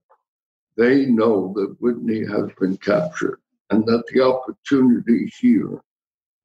They 0.77 1.07
know 1.07 1.53
that 1.57 1.77
Whitney 1.81 2.27
has 2.27 2.51
been 2.59 2.77
captured 2.79 3.41
and 3.71 3.85
that 3.87 4.05
the 4.13 4.23
opportunity 4.23 5.31
here 5.41 5.83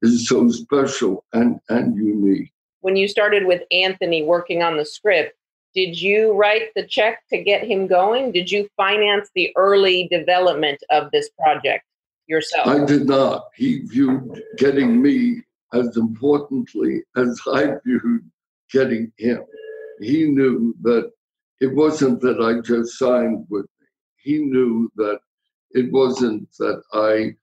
is 0.02 0.28
so 0.28 0.48
special 0.50 1.24
and, 1.32 1.58
and 1.68 1.96
unique 1.96 2.52
when 2.80 2.96
you 2.96 3.08
started 3.08 3.46
with 3.46 3.62
Anthony 3.70 4.22
working 4.22 4.62
on 4.62 4.76
the 4.76 4.84
script, 4.84 5.36
did 5.74 6.00
you 6.00 6.32
write 6.32 6.68
the 6.74 6.86
check 6.86 7.22
to 7.28 7.42
get 7.42 7.62
him 7.62 7.86
going? 7.86 8.32
Did 8.32 8.50
you 8.50 8.68
finance 8.76 9.30
the 9.34 9.52
early 9.56 10.08
development 10.10 10.78
of 10.90 11.10
this 11.12 11.30
project 11.38 11.84
yourself? 12.26 12.66
I 12.66 12.84
did 12.84 13.06
not. 13.06 13.48
He 13.54 13.80
viewed 13.82 14.42
getting 14.56 15.00
me 15.00 15.42
as 15.72 15.96
importantly 15.96 17.02
as 17.16 17.40
I 17.52 17.74
viewed 17.84 18.28
getting 18.72 19.12
him. 19.16 19.44
He 20.00 20.24
knew 20.24 20.74
that 20.82 21.10
it 21.60 21.74
wasn't 21.74 22.20
that 22.22 22.40
I 22.40 22.60
just 22.60 22.98
signed 22.98 23.46
with 23.50 23.66
me. 23.80 23.86
He 24.16 24.38
knew 24.38 24.90
that 24.96 25.20
it 25.72 25.92
wasn't 25.92 26.48
that 26.58 26.82
I 26.92 27.36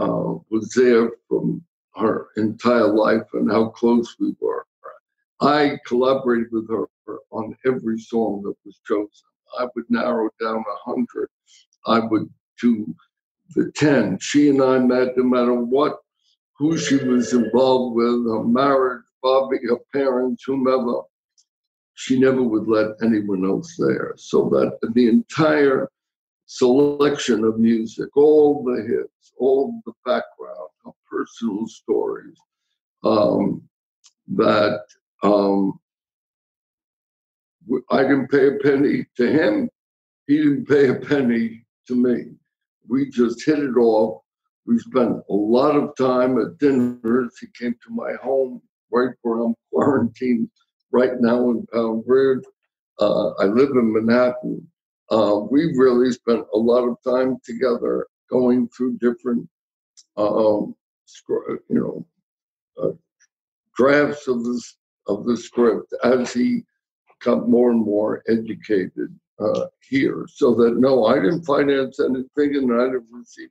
uh, 0.00 0.38
was 0.50 0.72
there 0.74 1.10
from 1.28 1.62
her 1.96 2.28
entire 2.36 2.88
life 2.88 3.26
and 3.34 3.50
how 3.50 3.66
close 3.66 4.16
we 4.18 4.34
were. 4.40 4.66
I 5.40 5.78
collaborated 5.86 6.52
with 6.52 6.70
her 6.70 6.86
on 7.30 7.56
every 7.66 7.98
song 7.98 8.42
that 8.44 8.54
was 8.64 8.80
chosen. 8.86 9.10
I 9.58 9.66
would 9.74 9.84
narrow 9.90 10.30
down 10.40 10.60
a 10.60 10.90
hundred. 10.90 11.28
I 11.86 11.98
would 11.98 12.28
do 12.60 12.94
the 13.54 13.70
ten. 13.76 14.18
She 14.20 14.48
and 14.48 14.62
I 14.62 14.78
met 14.78 15.16
no 15.16 15.24
matter 15.24 15.54
what, 15.54 15.98
who 16.56 16.78
she 16.78 16.96
was 16.96 17.34
involved 17.34 17.96
with, 17.96 18.26
her 18.26 18.44
marriage, 18.44 19.02
Bobby, 19.22 19.58
her 19.68 19.78
parents, 19.92 20.44
whomever. 20.46 21.02
She 21.94 22.18
never 22.18 22.42
would 22.42 22.68
let 22.68 22.96
anyone 23.02 23.44
else 23.44 23.76
there. 23.78 24.14
So 24.16 24.48
that 24.50 24.78
the 24.94 25.08
entire 25.08 25.88
selection 26.46 27.44
of 27.44 27.58
music, 27.58 28.16
all 28.16 28.62
the 28.64 28.82
hits, 28.82 29.32
all 29.38 29.80
the 29.86 29.92
background, 30.04 30.68
her 30.84 30.92
personal 31.10 31.66
stories, 31.66 32.36
um, 33.04 33.62
that 34.28 34.80
um, 35.22 35.78
I 37.90 38.02
didn't 38.02 38.30
pay 38.30 38.48
a 38.48 38.58
penny 38.62 39.06
to 39.16 39.30
him. 39.30 39.68
He 40.26 40.38
didn't 40.38 40.66
pay 40.66 40.88
a 40.88 40.94
penny 40.94 41.64
to 41.88 41.94
me. 41.94 42.32
We 42.88 43.10
just 43.10 43.44
hit 43.44 43.58
it 43.58 43.76
off. 43.76 44.22
We 44.66 44.78
spent 44.78 45.22
a 45.28 45.34
lot 45.34 45.76
of 45.76 45.96
time 45.96 46.38
at 46.40 46.58
dinners. 46.58 47.36
He 47.40 47.48
came 47.58 47.74
to 47.74 47.90
my 47.90 48.14
home 48.22 48.62
right 48.90 49.14
where 49.22 49.40
I'm 49.40 49.54
quarantined 49.72 50.50
right 50.92 51.20
now 51.20 51.50
in 51.50 51.66
Pound 51.72 52.04
Ridge. 52.06 52.44
Uh, 53.00 53.30
I 53.32 53.46
live 53.46 53.70
in 53.70 53.92
Manhattan. 53.92 54.66
Uh, 55.10 55.40
we 55.50 55.76
really 55.76 56.12
spent 56.12 56.44
a 56.54 56.58
lot 56.58 56.86
of 56.88 56.96
time 57.04 57.38
together, 57.44 58.06
going 58.30 58.68
through 58.68 58.98
different, 58.98 59.48
um, 60.16 60.74
you 61.28 61.60
know, 61.68 62.06
uh, 62.82 62.92
drafts 63.76 64.28
of 64.28 64.44
this 64.44 64.76
of 65.08 65.26
the 65.26 65.36
script 65.36 65.92
as 66.04 66.32
he 66.32 66.62
got 67.24 67.48
more 67.48 67.72
and 67.72 67.84
more 67.84 68.22
educated 68.28 69.14
uh, 69.40 69.66
here. 69.88 70.26
So 70.32 70.54
that 70.54 70.78
no, 70.78 71.06
I 71.06 71.16
didn't 71.16 71.44
finance 71.44 71.98
anything, 71.98 72.56
and 72.56 72.72
I 72.80 72.84
didn't 72.86 73.06
receive 73.12 73.50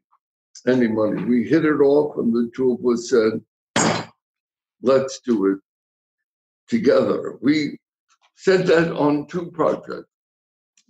any 0.68 0.88
money. 0.88 1.24
We 1.26 1.48
hit 1.48 1.66
it 1.66 1.82
off, 1.82 2.18
and 2.18 2.34
the 2.34 2.50
two 2.56 2.74
of 2.74 2.94
us 2.94 3.10
said, 3.10 4.10
"Let's 4.82 5.20
do 5.20 5.48
it 5.48 5.60
together." 6.72 7.38
We 7.42 7.78
said 8.36 8.66
that 8.68 8.88
on 9.06 9.28
two 9.28 9.51
projects. 9.51 10.10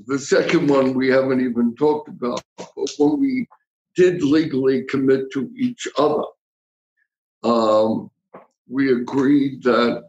The 0.07 0.19
second 0.19 0.69
one 0.69 0.93
we 0.93 1.09
haven't 1.09 1.41
even 1.41 1.75
talked 1.75 2.07
about, 2.07 2.41
but 2.57 2.89
when 2.97 3.19
we 3.19 3.45
did 3.95 4.23
legally 4.23 4.83
commit 4.93 5.31
to 5.33 5.51
each 5.57 5.87
other, 5.97 6.27
um, 7.43 8.09
we 8.69 8.93
agreed 8.93 9.63
that 9.63 10.03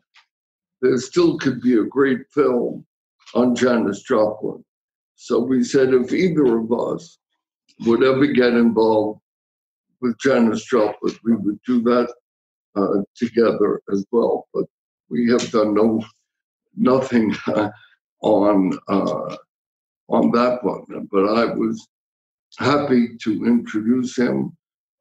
there 0.83 0.99
still 0.99 1.39
could 1.39 1.61
be 1.61 1.75
a 1.79 1.85
great 1.99 2.23
film 2.31 2.87
on 3.35 3.55
Janis 3.55 4.03
Joplin. 4.03 4.65
So 5.17 5.41
we 5.41 5.65
said 5.65 5.95
if 5.95 6.13
either 6.13 6.59
of 6.59 6.73
us 6.73 7.19
would 7.87 8.03
ever 8.03 8.27
get 8.27 8.55
involved 8.55 9.21
with 10.01 10.19
Janis 10.19 10.65
Joplin, 10.65 11.15
we 11.25 11.35
would 11.37 11.61
do 11.67 11.83
that 11.83 12.13
uh, 12.77 13.03
together 13.17 13.81
as 13.93 14.05
well. 14.11 14.49
But 14.55 14.67
we 15.13 15.31
have 15.31 15.49
done 15.51 15.75
no 15.75 16.03
nothing 16.75 17.37
uh, 17.47 17.69
on 18.23 18.79
uh, 18.89 19.37
on 20.09 20.31
that 20.33 20.65
one. 20.65 21.09
But 21.13 21.25
I 21.27 21.45
was 21.55 21.87
happy 22.59 23.17
to 23.19 23.47
introduce 23.47 24.17
him 24.17 24.57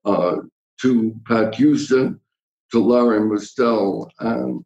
uh, 0.05 0.37
to 0.81 1.15
Pat 1.27 1.55
Houston, 1.55 2.19
to 2.71 2.79
Larry 2.79 3.21
Mestel, 3.21 4.09
and 4.19 4.63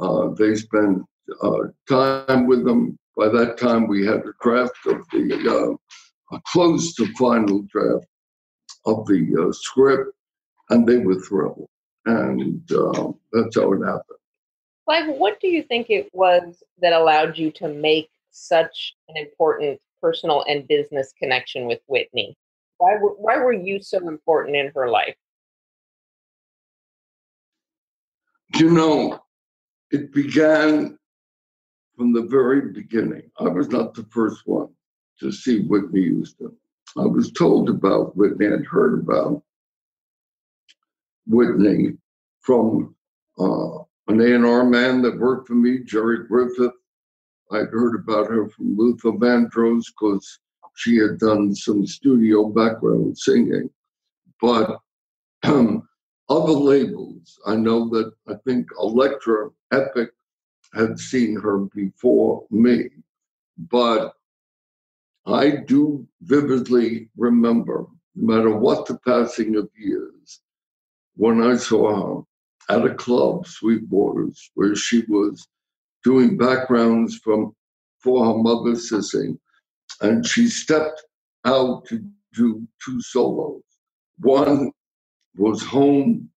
uh, 0.00 0.28
they 0.38 0.54
spent 0.54 1.02
uh, 1.42 1.64
time 1.88 2.46
with 2.46 2.64
them. 2.64 2.98
By 3.16 3.28
that 3.28 3.58
time, 3.58 3.88
we 3.88 4.06
had 4.06 4.20
a 4.20 4.32
draft 4.40 4.78
of 4.86 5.02
the 5.12 5.78
uh, 6.32 6.38
close 6.52 6.94
to 6.94 7.12
final 7.14 7.66
draft 7.70 8.06
of 8.86 9.06
the 9.06 9.52
script, 9.60 10.12
and 10.70 10.86
they 10.86 10.98
were 10.98 11.20
thrilled. 11.20 11.68
And 12.06 12.62
that's 12.68 13.56
how 13.56 13.72
it 13.72 13.84
happened. 13.84 14.17
Clive, 14.88 15.08
what 15.18 15.38
do 15.38 15.48
you 15.48 15.62
think 15.62 15.90
it 15.90 16.08
was 16.14 16.62
that 16.80 16.94
allowed 16.94 17.36
you 17.36 17.50
to 17.50 17.68
make 17.68 18.08
such 18.30 18.94
an 19.10 19.18
important 19.18 19.78
personal 20.00 20.46
and 20.48 20.66
business 20.66 21.12
connection 21.18 21.66
with 21.66 21.80
Whitney? 21.88 22.38
Why 22.78 22.96
were, 22.96 23.10
why 23.10 23.36
were 23.36 23.52
you 23.52 23.82
so 23.82 24.08
important 24.08 24.56
in 24.56 24.72
her 24.74 24.88
life? 24.88 25.14
You 28.54 28.70
know, 28.70 29.20
it 29.90 30.10
began 30.14 30.98
from 31.94 32.14
the 32.14 32.22
very 32.22 32.72
beginning. 32.72 33.30
I 33.38 33.48
was 33.48 33.68
not 33.68 33.92
the 33.92 34.04
first 34.04 34.46
one 34.46 34.68
to 35.20 35.30
see 35.30 35.66
Whitney 35.66 36.04
Houston. 36.04 36.56
I 36.96 37.04
was 37.04 37.30
told 37.32 37.68
about 37.68 38.16
Whitney, 38.16 38.46
I'd 38.46 38.64
heard 38.64 39.00
about 39.00 39.42
Whitney 41.26 41.98
from 42.40 42.94
uh, 43.38 43.84
an 44.08 44.20
A&R 44.22 44.64
man 44.64 45.02
that 45.02 45.18
worked 45.18 45.48
for 45.48 45.54
me, 45.54 45.80
Gerry 45.80 46.26
Griffith. 46.26 46.72
I'd 47.52 47.68
heard 47.68 47.94
about 47.94 48.30
her 48.30 48.48
from 48.48 48.76
Luther 48.76 49.12
Vandross 49.12 49.84
because 49.86 50.40
she 50.74 50.96
had 50.96 51.18
done 51.18 51.54
some 51.54 51.86
studio 51.86 52.48
background 52.48 53.18
singing. 53.18 53.68
But 54.40 54.78
other 55.42 56.52
labels, 56.52 57.38
I 57.46 57.56
know 57.56 57.88
that 57.90 58.12
I 58.28 58.34
think 58.46 58.68
Elektra 58.80 59.50
Epic 59.72 60.10
had 60.74 60.98
seen 60.98 61.38
her 61.40 61.58
before 61.58 62.44
me, 62.50 62.88
but 63.70 64.14
I 65.26 65.50
do 65.66 66.06
vividly 66.22 67.10
remember, 67.16 67.86
no 68.14 68.36
matter 68.36 68.56
what 68.56 68.86
the 68.86 68.98
passing 68.98 69.56
of 69.56 69.68
years, 69.76 70.40
when 71.16 71.42
I 71.42 71.56
saw 71.56 72.16
her 72.16 72.22
at 72.68 72.84
a 72.84 72.94
club, 72.94 73.46
Sweet 73.46 73.88
Sweetwaters, 73.88 74.50
where 74.54 74.76
she 74.76 75.04
was 75.08 75.46
doing 76.04 76.36
backgrounds 76.36 77.16
from 77.16 77.54
for 78.00 78.24
her 78.24 78.38
mother 78.38 78.76
sissing, 78.76 79.38
and 80.00 80.26
she 80.26 80.48
stepped 80.48 81.02
out 81.44 81.86
to 81.86 82.04
do 82.34 82.66
two 82.84 83.00
solos. 83.00 83.62
One 84.18 84.70
was 85.36 85.62
home 85.62 86.30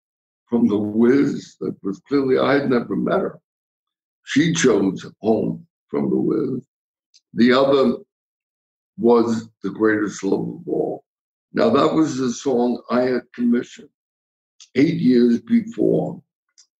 from 0.47 0.69
the 0.69 0.79
Wiz 0.79 1.57
that 1.61 1.77
was 1.83 2.01
clearly 2.09 2.39
I 2.39 2.55
had 2.55 2.71
never 2.71 2.97
met 2.97 3.21
her. 3.21 3.41
She 4.25 4.53
chose 4.53 5.05
home 5.21 5.67
from 5.89 6.11
the 6.11 6.17
Wiz. 6.17 6.67
The 7.35 7.53
other 7.53 7.97
was 8.99 9.49
the 9.63 9.71
greatest 9.71 10.23
love 10.23 10.49
of 10.49 10.69
all. 10.69 11.05
Now 11.53 11.71
that 11.71 11.95
was 11.95 12.17
the 12.17 12.33
song 12.33 12.81
I 12.91 13.03
had 13.03 13.23
commissioned 13.35 13.89
eight 14.75 14.97
years 14.97 15.41
before 15.41 16.23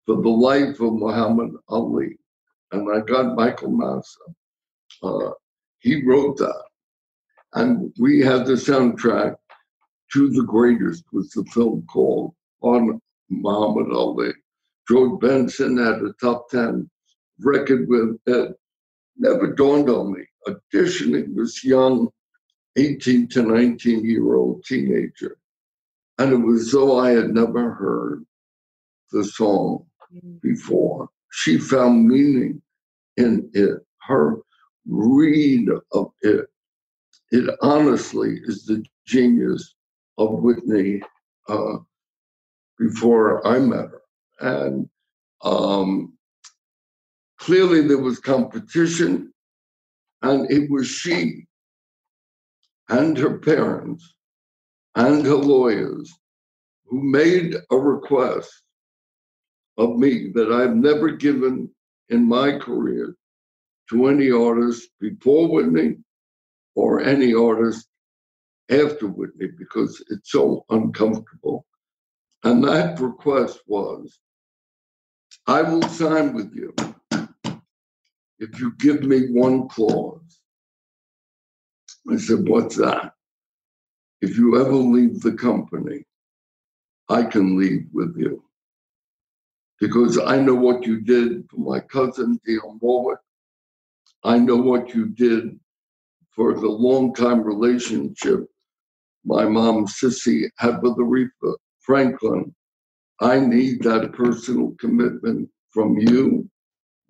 for 0.07 0.23
the 0.23 0.29
life 0.29 0.81
of 0.81 0.95
Muhammad 0.95 1.53
Ali. 1.69 2.17
And 2.73 2.89
I 2.95 3.01
got 3.01 3.37
Michael 3.37 3.71
Masser. 3.71 4.35
Uh, 5.03 5.31
he 5.81 6.05
wrote 6.05 6.37
that. 6.39 6.63
And 7.55 7.93
we 7.99 8.21
had 8.21 8.47
the 8.47 8.53
soundtrack 8.53 9.37
to 10.13 10.31
The 10.31 10.43
Greatest, 10.43 11.05
was 11.13 11.31
the 11.31 11.45
film 11.47 11.85
called, 11.87 12.35
on 12.61 13.01
Muhammad 13.29 13.93
Ali. 13.93 14.33
George 14.89 15.21
Benson 15.21 15.77
had 15.79 16.03
a 16.03 16.13
top 16.21 16.51
10 16.51 16.89
record 17.41 17.89
with 17.89 18.19
it. 18.27 18.57
Never 19.17 19.55
dawned 19.55 19.89
on 19.89 20.13
me. 20.13 20.25
Auditioning 20.49 21.37
this 21.37 21.65
young 21.65 22.09
18 22.77 23.29
to 23.29 23.43
19 23.43 24.05
year 24.05 24.35
old 24.35 24.65
teenager. 24.65 25.37
And 26.21 26.35
it 26.35 26.37
was 26.37 26.71
though 26.71 26.99
I 26.99 27.13
had 27.13 27.31
never 27.31 27.73
heard 27.73 28.27
the 29.11 29.25
song 29.25 29.87
mm-hmm. 30.15 30.37
before. 30.43 31.09
She 31.33 31.57
found 31.57 32.07
meaning 32.07 32.61
in 33.17 33.51
it. 33.55 33.79
Her 34.07 34.37
read 34.87 35.69
of 35.93 36.13
it, 36.21 36.47
it 37.31 37.57
honestly 37.63 38.39
is 38.45 38.67
the 38.67 38.85
genius 39.07 39.75
of 40.19 40.43
Whitney 40.43 41.01
uh, 41.49 41.79
before 42.79 43.47
I 43.47 43.59
met 43.59 43.89
her. 43.89 44.03
And 44.41 44.91
um, 45.43 46.19
clearly 47.39 47.81
there 47.81 47.97
was 47.97 48.21
competition, 48.21 49.33
and 50.21 50.51
it 50.51 50.71
was 50.71 50.87
she 50.87 51.47
and 52.91 53.17
her 53.17 53.39
parents 53.39 54.15
and 54.95 55.25
her 55.25 55.35
lawyers 55.35 56.13
who 56.87 57.03
made 57.03 57.55
a 57.71 57.77
request 57.77 58.51
of 59.79 59.97
me 59.97 60.31
that 60.35 60.53
I've 60.53 60.77
never 60.77 61.13
given 61.13 61.71
in 62.09 62.29
my 62.29 62.59
career 62.59 63.17
to 63.91 64.07
any 64.09 64.31
artist 64.31 64.89
before 65.01 65.49
Whitney 65.49 65.97
or 66.75 67.01
any 67.01 67.35
artist 67.35 67.87
after 68.71 69.07
Whitney 69.07 69.49
because 69.59 70.03
it's 70.11 70.31
so 70.31 70.65
uncomfortable. 70.71 71.67
And 72.45 72.63
that 72.65 73.01
request 73.01 73.61
was 73.67 74.19
I 75.47 75.63
will 75.63 75.83
sign 75.83 76.35
with 76.35 76.55
you 76.55 76.75
if 78.39 78.59
you 78.59 78.73
give 78.79 79.03
me 79.03 79.31
one 79.31 79.69
clause. 79.69 80.41
I 82.11 82.17
said, 82.17 82.49
What's 82.49 82.77
that? 82.77 83.13
If 84.21 84.37
you 84.37 84.61
ever 84.61 84.73
leave 84.73 85.21
the 85.21 85.33
company, 85.33 86.05
I 87.09 87.25
can 87.25 87.59
leave 87.59 87.87
with 87.93 88.17
you. 88.17 88.45
Because 89.81 90.19
I 90.19 90.41
know 90.41 90.55
what 90.55 90.87
you 90.87 91.01
did 91.01 91.49
for 91.51 91.59
my 91.59 91.81
cousin, 91.81 92.39
Dionne 92.47 92.81
Warwick. 92.81 93.19
I 94.23 94.39
know 94.39 94.57
what 94.57 94.95
you 94.95 95.07
did 95.07 95.59
for 96.31 96.55
the 96.55 96.69
long 96.69 97.15
time 97.15 97.43
relationship 97.43 98.47
my 99.25 99.45
mom, 99.45 99.87
Cissy, 99.87 100.51
had 100.57 100.83
with 100.83 100.97
Aretha 100.97 101.29
uh, 101.53 101.53
Franklin. 101.81 102.55
I 103.21 103.39
need 103.39 103.83
that 103.83 104.13
personal 104.13 104.75
commitment 104.81 105.49
from 105.71 105.99
you 105.99 106.49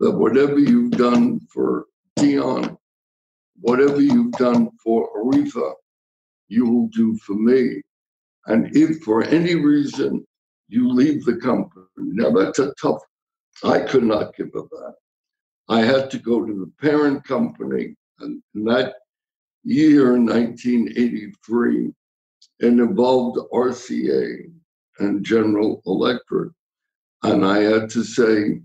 that 0.01 0.11
whatever 0.11 0.59
you've 0.59 0.93
done 0.93 1.41
for 1.53 1.87
Dionne, 2.19 2.77
whatever 3.61 4.01
you've 4.01 4.33
done 4.33 4.71
for 4.83 5.09
Aretha, 5.17 5.73
you 6.51 6.67
will 6.67 6.89
do 6.89 7.17
for 7.19 7.35
me. 7.35 7.81
And 8.47 8.77
if 8.77 9.03
for 9.03 9.23
any 9.23 9.55
reason 9.55 10.27
you 10.69 10.89
leave 10.89 11.25
the 11.25 11.37
company, 11.37 11.87
now 11.97 12.31
that's 12.31 12.59
a 12.59 12.75
tough, 12.81 13.01
I 13.65 13.81
could 13.81 14.05
not 14.05 14.37
give 14.37 14.51
up 14.57 14.69
that. 14.71 14.95
I 15.69 15.83
had 15.83 16.11
to 16.11 16.19
go 16.19 16.45
to 16.45 16.53
the 16.53 16.73
parent 16.85 17.25
company, 17.25 17.95
and 18.19 18.43
that 18.67 18.95
year, 19.63 20.19
1983, 20.19 21.93
it 22.59 22.67
involved 22.67 23.39
RCA 23.53 24.51
and 24.99 25.25
General 25.25 25.81
Electric. 25.87 26.53
And 27.23 27.45
I 27.45 27.59
had 27.59 27.89
to 27.91 28.03
say, 28.03 28.61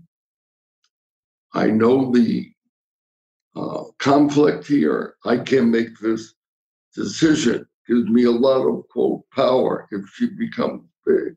I 1.54 1.66
know 1.66 2.10
the 2.10 2.50
uh, 3.54 3.84
conflict 3.98 4.66
here. 4.66 5.14
I 5.24 5.38
can't 5.38 5.68
make 5.68 5.98
this 5.98 6.34
decision. 6.94 7.66
Gives 7.88 8.08
me 8.08 8.24
a 8.24 8.30
lot 8.30 8.66
of 8.66 8.88
quote 8.88 9.24
power 9.30 9.86
if 9.92 10.08
she 10.14 10.28
becomes 10.30 10.82
big. 11.04 11.36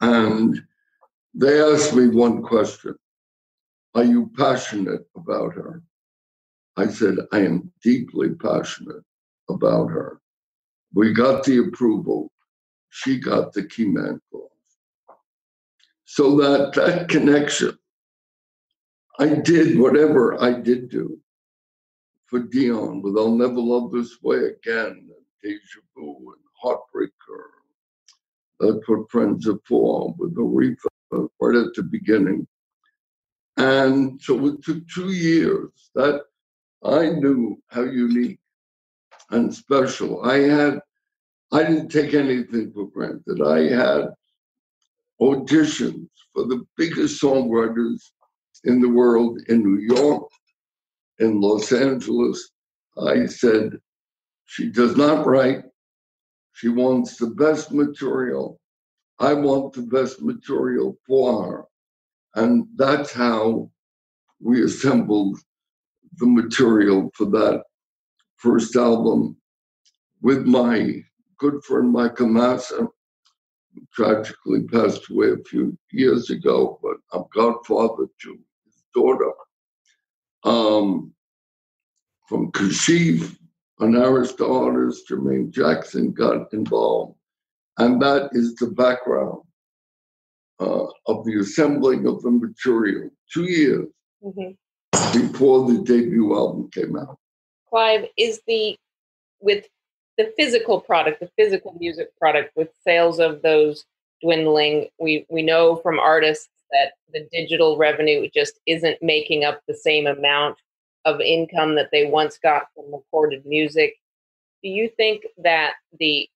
And 0.00 0.60
they 1.34 1.60
asked 1.60 1.94
me 1.94 2.08
one 2.08 2.42
question 2.42 2.96
Are 3.94 4.04
you 4.04 4.30
passionate 4.36 5.06
about 5.16 5.54
her? 5.54 5.82
I 6.76 6.86
said, 6.86 7.16
I 7.32 7.40
am 7.40 7.72
deeply 7.82 8.30
passionate 8.30 9.04
about 9.50 9.88
her. 9.90 10.20
We 10.94 11.12
got 11.12 11.44
the 11.44 11.58
approval. 11.58 12.32
She 12.88 13.20
got 13.20 13.52
the 13.52 13.64
key 13.64 13.86
man 13.86 14.20
clause. 14.30 14.50
So 16.04 16.36
that 16.38 16.72
that 16.74 17.08
connection, 17.08 17.78
I 19.18 19.34
did 19.34 19.78
whatever 19.78 20.42
I 20.42 20.54
did 20.54 20.88
do 20.88 21.18
for 22.26 22.40
Dionne 22.40 23.02
with 23.02 23.16
I'll 23.16 23.36
Never 23.36 23.60
Love 23.60 23.92
This 23.92 24.20
Way 24.22 24.52
Again, 24.56 25.08
Deja 25.42 25.80
Vu, 25.96 26.34
and 26.34 26.44
Heartbreaker. 26.62 27.44
Uh, 28.60 28.66
That's 28.72 28.88
what 28.88 29.10
friends 29.10 29.48
are 29.48 29.60
for 29.66 30.14
with 30.18 30.34
Aretha 30.36 31.28
right 31.40 31.56
at 31.56 31.74
the 31.74 31.82
beginning. 31.82 32.46
And 33.56 34.20
so 34.22 34.46
it 34.46 34.62
took 34.62 34.86
two 34.88 35.10
years 35.10 35.90
that 35.94 36.22
I 36.82 37.10
knew 37.10 37.60
how 37.68 37.82
unique 37.82 38.38
and 39.30 39.54
special. 39.54 40.24
I 40.24 40.38
had, 40.38 40.80
I 41.52 41.64
didn't 41.64 41.88
take 41.88 42.14
anything 42.14 42.72
for 42.72 42.88
granted. 42.88 43.42
I 43.42 43.68
had 43.68 44.10
auditions 45.20 46.08
for 46.32 46.44
the 46.46 46.64
biggest 46.76 47.22
songwriters 47.22 48.00
in 48.64 48.80
the 48.80 48.88
world 48.88 49.40
in 49.48 49.62
New 49.62 49.80
York, 49.94 50.28
in 51.18 51.40
Los 51.40 51.72
Angeles. 51.72 52.50
I 52.98 53.26
said, 53.26 53.78
she 54.50 54.68
does 54.68 54.96
not 54.96 55.28
write. 55.28 55.62
She 56.54 56.68
wants 56.68 57.16
the 57.16 57.28
best 57.28 57.70
material. 57.70 58.58
I 59.20 59.32
want 59.32 59.74
the 59.74 59.82
best 59.82 60.22
material 60.22 60.98
for 61.06 61.44
her. 61.44 61.64
And 62.34 62.66
that's 62.74 63.12
how 63.12 63.70
we 64.40 64.64
assembled 64.64 65.38
the 66.16 66.26
material 66.26 67.12
for 67.14 67.26
that 67.26 67.62
first 68.38 68.74
album 68.74 69.36
with 70.20 70.44
my 70.46 71.00
good 71.38 71.62
friend 71.62 71.92
Michael 71.92 72.26
Masser, 72.26 72.88
tragically 73.94 74.64
passed 74.64 75.08
away 75.10 75.30
a 75.30 75.44
few 75.48 75.78
years 75.92 76.28
ago, 76.30 76.80
but 76.82 76.96
I'm 77.12 77.24
godfather 77.32 78.06
to 78.22 78.38
his 78.64 78.82
daughter. 78.92 79.30
Um, 80.42 81.14
from 82.26 82.50
Kashif, 82.50 83.36
an 83.80 83.92
Arista 83.92 84.48
artist, 84.48 85.08
Jermaine 85.08 85.50
Jackson 85.50 86.12
got 86.12 86.52
involved. 86.52 87.16
And 87.78 88.00
that 88.02 88.30
is 88.32 88.54
the 88.56 88.66
background 88.68 89.42
uh, 90.60 90.86
of 91.06 91.24
the 91.24 91.38
assembling 91.40 92.06
of 92.06 92.22
the 92.22 92.30
material. 92.30 93.10
Two 93.32 93.44
years 93.44 93.86
mm-hmm 94.22 94.50
before 95.12 95.70
the 95.70 95.82
debut 95.82 96.34
album 96.34 96.70
came 96.72 96.96
out. 96.96 97.18
Clive, 97.68 98.06
is 98.16 98.40
the 98.46 98.76
with 99.40 99.66
the 100.18 100.32
physical 100.36 100.80
product, 100.80 101.20
the 101.20 101.30
physical 101.36 101.76
music 101.78 102.16
product, 102.18 102.54
with 102.56 102.68
sales 102.84 103.18
of 103.18 103.42
those 103.42 103.84
dwindling, 104.22 104.88
we 104.98 105.26
we 105.30 105.42
know 105.42 105.76
from 105.76 105.98
artists 105.98 106.48
that 106.72 106.92
the 107.12 107.26
digital 107.32 107.76
revenue 107.76 108.28
just 108.32 108.60
isn't 108.66 108.98
making 109.02 109.44
up 109.44 109.60
the 109.66 109.74
same 109.74 110.06
amount 110.06 110.56
of 111.04 111.20
income 111.20 111.74
that 111.76 111.90
they 111.92 112.06
once 112.06 112.38
got 112.38 112.64
from 112.74 112.92
recorded 112.92 113.44
music. 113.46 113.96
Do 114.62 114.68
you 114.68 114.88
think 114.96 115.26
that 115.38 115.74
the 115.98 116.28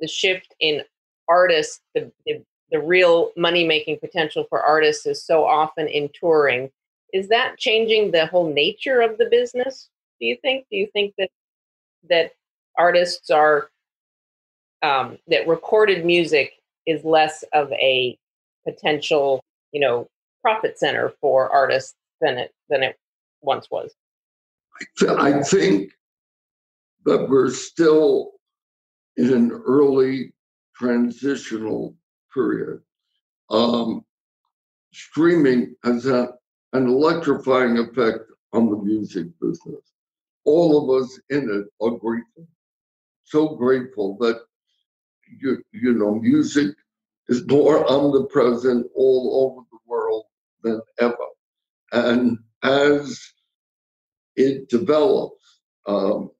the 0.00 0.08
shift 0.08 0.54
in 0.60 0.82
artists, 1.28 1.80
the, 1.94 2.10
the, 2.26 2.42
the 2.70 2.80
real 2.80 3.30
money 3.36 3.64
making 3.66 3.98
potential 4.00 4.44
for 4.48 4.60
artists 4.60 5.06
is 5.06 5.24
so 5.24 5.44
often 5.44 5.86
in 5.86 6.10
touring 6.18 6.70
is 7.12 7.28
that 7.28 7.56
changing 7.56 8.10
the 8.10 8.26
whole 8.26 8.52
nature 8.52 9.00
of 9.00 9.16
the 9.18 9.26
business 9.26 9.88
do 10.20 10.26
you 10.26 10.36
think 10.42 10.66
do 10.70 10.76
you 10.76 10.88
think 10.92 11.14
that 11.16 11.30
that 12.10 12.32
artists 12.76 13.30
are 13.30 13.70
um, 14.82 15.16
that 15.28 15.48
recorded 15.48 16.04
music 16.04 16.54
is 16.86 17.04
less 17.04 17.44
of 17.52 17.70
a 17.72 18.18
potential 18.66 19.40
you 19.72 19.80
know 19.80 20.08
profit 20.42 20.78
center 20.78 21.12
for 21.20 21.48
artists 21.50 21.94
than 22.20 22.36
it 22.38 22.52
than 22.68 22.82
it 22.82 22.96
once 23.40 23.70
was 23.70 23.92
i 25.18 25.42
think 25.42 25.90
that 27.04 27.28
we're 27.28 27.50
still 27.50 28.32
in 29.16 29.32
an 29.32 29.50
early 29.50 30.32
transitional 30.76 31.94
period 32.32 32.80
um, 33.50 34.04
streaming 34.92 35.74
has 35.84 36.04
had 36.04 36.28
an 36.72 36.88
electrifying 36.88 37.78
effect 37.78 38.20
on 38.52 38.70
the 38.70 38.76
music 38.76 39.26
business. 39.40 39.92
All 40.44 40.82
of 40.82 41.02
us 41.02 41.20
in 41.30 41.48
it 41.50 41.84
are 41.84 41.96
grateful, 41.98 42.46
so 43.24 43.48
grateful 43.56 44.16
that 44.18 44.40
you, 45.40 45.62
you 45.72 45.94
know 45.94 46.16
music 46.16 46.74
is 47.28 47.46
more 47.46 47.90
omnipresent 47.90 48.86
all 48.94 49.54
over 49.54 49.66
the 49.70 49.78
world 49.86 50.24
than 50.62 50.80
ever. 51.00 51.16
And 51.92 52.38
as 52.62 53.20
it 54.36 54.68
develops, 54.68 55.60
um, 55.86 56.30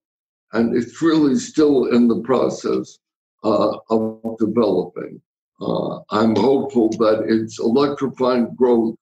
and 0.53 0.77
it's 0.77 1.01
really 1.03 1.37
still 1.37 1.87
in 1.87 2.09
the 2.09 2.21
process 2.21 2.99
uh, 3.43 3.77
of 3.91 4.39
developing, 4.39 5.21
uh, 5.61 6.01
I'm 6.11 6.35
hopeful 6.35 6.89
that 6.91 7.25
its 7.29 7.59
electrifying 7.59 8.55
growth 8.55 8.97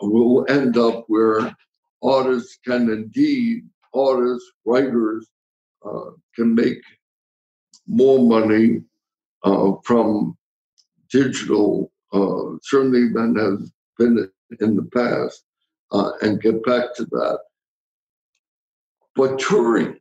will 0.00 0.46
end 0.48 0.76
up 0.76 1.04
where 1.08 1.54
artists 2.02 2.58
can 2.64 2.90
indeed, 2.90 3.64
artists, 3.94 4.50
writers 4.64 5.28
uh, 5.84 6.10
can 6.34 6.54
make 6.54 6.82
more 7.86 8.18
money 8.18 8.82
uh, 9.44 9.72
from 9.84 10.36
digital, 11.10 11.90
uh, 12.12 12.56
certainly 12.62 13.08
than 13.12 13.36
has 13.36 13.72
been 13.98 14.30
in 14.60 14.76
the 14.76 14.88
past, 14.94 15.44
uh, 15.92 16.12
and 16.22 16.42
get 16.42 16.62
back 16.64 16.94
to 16.96 17.04
that. 17.06 17.38
But 19.18 19.40
touring 19.40 19.98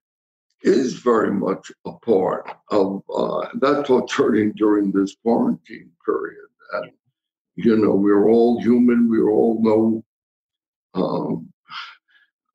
is 0.61 0.93
very 0.93 1.31
much 1.31 1.71
a 1.87 1.93
part 2.05 2.51
of 2.69 3.01
uh, 3.11 3.47
that's 3.55 3.89
what's 3.89 4.13
hurting 4.13 4.53
during 4.55 4.91
this 4.91 5.15
quarantine 5.23 5.89
period. 6.05 6.45
And 6.73 6.91
you 7.55 7.77
know, 7.77 7.95
we're 7.95 8.29
all 8.29 8.61
human. 8.61 9.09
We 9.09 9.19
all 9.21 9.57
know, 9.63 10.03
um, 10.93 11.51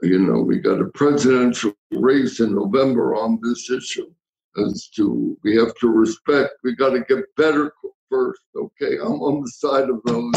you 0.03 0.21
know, 0.21 0.41
we 0.41 0.61
got 0.61 0.81
a 0.81 0.85
presidential 0.95 1.73
race 1.91 2.39
in 2.39 2.55
November 2.55 3.17
on 3.17 3.41
this 3.43 3.69
issue 3.69 4.13
as 4.57 4.89
to 4.95 5.37
we 5.43 5.57
have 5.57 5.75
to 5.81 5.89
respect. 5.89 6.53
We 6.63 6.77
got 6.77 6.91
to 6.91 7.01
get 7.01 7.25
better 7.37 7.73
first. 8.09 8.43
Okay, 8.55 8.99
I'm 8.99 9.21
on 9.21 9.43
the 9.43 9.51
side 9.51 9.91
of 9.91 10.01
those 10.05 10.33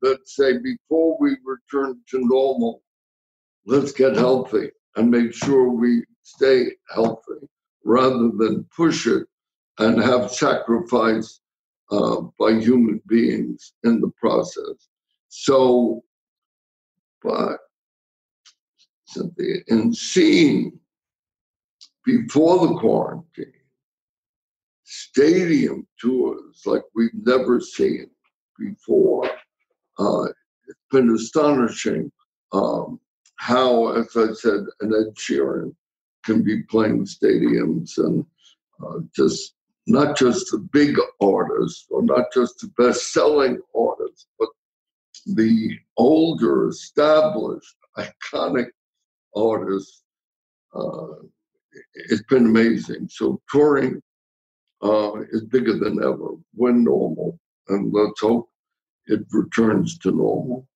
that 0.00 0.20
say 0.24 0.56
before 0.56 1.18
we 1.20 1.36
return 1.44 2.00
to 2.08 2.26
normal, 2.26 2.80
let's 3.66 3.92
get 3.92 4.16
healthy 4.16 4.70
and 4.96 5.10
make 5.10 5.32
sure 5.32 5.70
we 5.70 6.04
stay 6.22 6.70
healthy 6.92 7.46
rather 7.84 8.30
than 8.36 8.66
push 8.76 9.06
it 9.06 9.26
and 9.78 10.02
have 10.02 10.30
sacrifice 10.30 11.40
uh, 11.90 12.20
by 12.38 12.52
human 12.52 13.00
beings 13.06 13.74
in 13.84 14.00
the 14.00 14.10
process. 14.20 14.88
So, 15.28 16.02
but 17.22 17.58
Cynthia, 19.06 19.56
in 19.68 19.92
seeing 19.92 20.78
before 22.04 22.66
the 22.66 22.74
quarantine, 22.78 23.52
stadium 24.84 25.86
tours 26.00 26.62
like 26.64 26.82
we've 26.94 27.10
never 27.24 27.60
seen 27.60 28.06
before. 28.58 29.28
Uh, 29.98 30.24
it's 30.68 30.78
been 30.90 31.10
astonishing 31.14 32.10
um, 32.52 33.00
how, 33.46 33.92
as 33.92 34.08
I 34.16 34.32
said, 34.32 34.64
an 34.80 34.92
Ed 34.92 35.14
Sheeran 35.14 35.72
can 36.24 36.42
be 36.42 36.64
playing 36.64 37.04
stadiums 37.04 37.96
and 37.96 38.26
uh, 38.84 38.98
just 39.14 39.54
not 39.86 40.16
just 40.16 40.50
the 40.50 40.58
big 40.58 40.98
artists 41.20 41.86
or 41.90 42.02
not 42.02 42.24
just 42.34 42.58
the 42.58 42.70
best 42.76 43.12
selling 43.12 43.60
artists, 43.72 44.26
but 44.36 44.48
the 45.26 45.78
older, 45.96 46.68
established, 46.68 47.76
iconic 47.96 48.66
artists. 49.36 50.02
Uh, 50.74 51.06
it's 51.94 52.24
been 52.28 52.46
amazing. 52.46 53.08
So 53.08 53.40
touring 53.48 54.02
uh, 54.82 55.20
is 55.30 55.44
bigger 55.44 55.78
than 55.78 56.02
ever 56.02 56.30
when 56.54 56.82
normal. 56.82 57.38
And 57.68 57.92
let's 57.92 58.20
hope 58.20 58.48
it 59.06 59.20
returns 59.30 59.98
to 59.98 60.10
normal. 60.10 60.66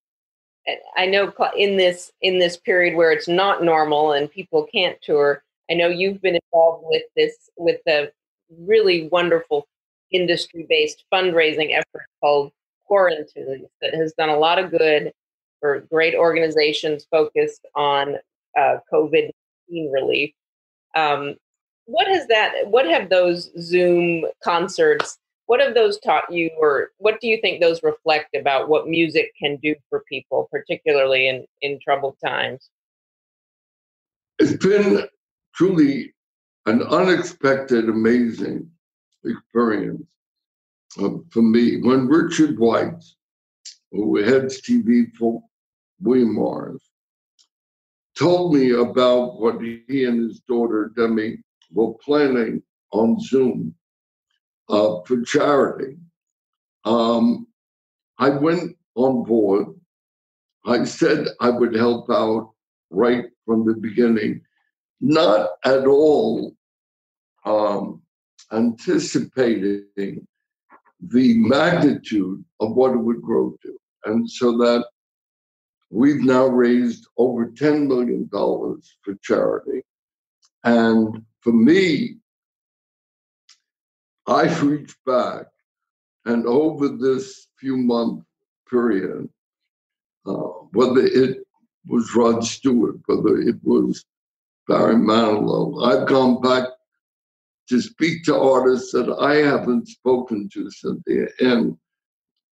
I 0.97 1.07
know 1.07 1.33
in 1.57 1.77
this 1.77 2.13
in 2.21 2.39
this 2.39 2.57
period 2.57 2.97
where 2.97 3.13
it's 3.13 3.29
not 3.29 3.63
normal 3.63 4.13
and 4.13 4.31
people 4.31 4.67
can't 4.73 5.01
tour, 5.03 5.43
I 5.71 5.75
know 5.75 5.89
you've 5.89 6.21
been 6.23 6.39
involved 6.45 6.85
with 6.89 7.03
this 7.17 7.51
with 7.57 7.81
the 7.87 8.13
really 8.59 9.09
wonderful 9.09 9.67
industry-based 10.11 11.05
fundraising 11.13 11.73
effort 11.77 12.07
called 12.21 12.53
Quarantunes 12.91 13.67
that 13.81 13.95
has 13.95 14.13
done 14.15 14.29
a 14.29 14.39
lot 14.39 14.59
of 14.59 14.71
good 14.71 15.13
for 15.61 15.81
great 15.91 16.15
organizations 16.15 17.07
focused 17.11 17.67
on 17.75 18.17
uh, 18.59 18.77
COVID 18.93 19.31
relief. 19.71 20.33
Um, 20.97 21.37
what 21.85 22.09
has 22.09 22.27
that? 22.29 22.67
What 22.67 22.87
have 22.87 23.09
those 23.09 23.51
Zoom 23.61 24.25
concerts? 24.43 25.19
What 25.51 25.59
have 25.59 25.75
those 25.75 25.99
taught 25.99 26.33
you, 26.33 26.49
or 26.61 26.91
what 26.99 27.21
do 27.21 27.27
you 27.27 27.41
think 27.41 27.61
those 27.61 27.83
reflect 27.83 28.37
about 28.37 28.69
what 28.69 28.87
music 28.87 29.33
can 29.37 29.57
do 29.61 29.75
for 29.89 30.05
people, 30.09 30.49
particularly 30.49 31.27
in 31.27 31.45
in 31.61 31.81
troubled 31.83 32.17
times? 32.25 32.71
It's 34.39 34.57
been 34.65 35.09
truly 35.53 36.15
an 36.67 36.83
unexpected, 36.85 37.89
amazing 37.89 38.71
experience 39.25 40.07
uh, 41.03 41.17
for 41.33 41.43
me. 41.43 41.83
When 41.83 42.07
Richard 42.07 42.57
Weitz, 42.57 43.17
who 43.91 44.23
heads 44.23 44.63
TV 44.63 45.13
for 45.19 45.43
William 46.01 46.33
Morris, 46.33 46.89
told 48.17 48.55
me 48.55 48.71
about 48.71 49.41
what 49.41 49.61
he 49.61 50.05
and 50.05 50.29
his 50.29 50.39
daughter 50.47 50.93
Demi 50.95 51.39
were 51.73 51.95
planning 52.05 52.63
on 52.93 53.19
Zoom 53.19 53.75
uh, 54.71 55.03
for 55.03 55.23
charity. 55.23 55.97
Um, 56.85 57.47
I 58.19 58.31
went 58.31 58.77
on 58.95 59.25
board. 59.25 59.67
I 60.67 60.85
said 60.85 61.29
I 61.41 61.51
would 61.51 61.75
help 61.75 62.11
out 62.11 62.53
right 62.91 63.27
from 63.47 63.67
the 63.67 63.75
beginning, 63.75 64.43
not 65.01 65.51
at 65.65 65.87
all 65.87 66.55
um, 67.45 68.03
anticipating 68.53 69.87
the 69.97 71.39
magnitude 71.39 72.45
of 72.61 72.73
what 72.73 72.93
it 72.93 72.99
would 72.99 73.23
grow 73.23 73.57
to. 73.63 73.79
And 74.05 74.31
so 74.31 74.59
that 74.59 74.85
We've 75.91 76.23
now 76.23 76.47
raised 76.47 77.09
over 77.19 77.47
$10 77.47 77.89
million 77.89 78.29
for 78.31 79.15
charity. 79.23 79.83
And 80.63 81.25
for 81.41 81.53
me, 81.53 82.17
I've 84.31 84.63
reached 84.63 84.97
back 85.05 85.47
and 86.25 86.47
over 86.47 86.89
this 86.89 87.49
few 87.59 87.77
month 87.77 88.23
period, 88.71 89.29
uh, 90.25 90.33
whether 90.73 91.01
it 91.01 91.39
was 91.87 92.15
Rod 92.15 92.45
Stewart, 92.45 93.01
whether 93.07 93.39
it 93.39 93.57
was 93.65 94.05
Barry 94.69 94.95
Manilow, 94.95 95.85
I've 95.85 96.07
gone 96.07 96.41
back 96.41 96.69
to 97.71 97.81
speak 97.81 98.23
to 98.25 98.39
artists 98.39 98.93
that 98.93 99.13
I 99.21 99.37
haven't 99.37 99.89
spoken 99.89 100.49
to, 100.53 100.71
Cynthia, 100.71 101.27
in 101.41 101.77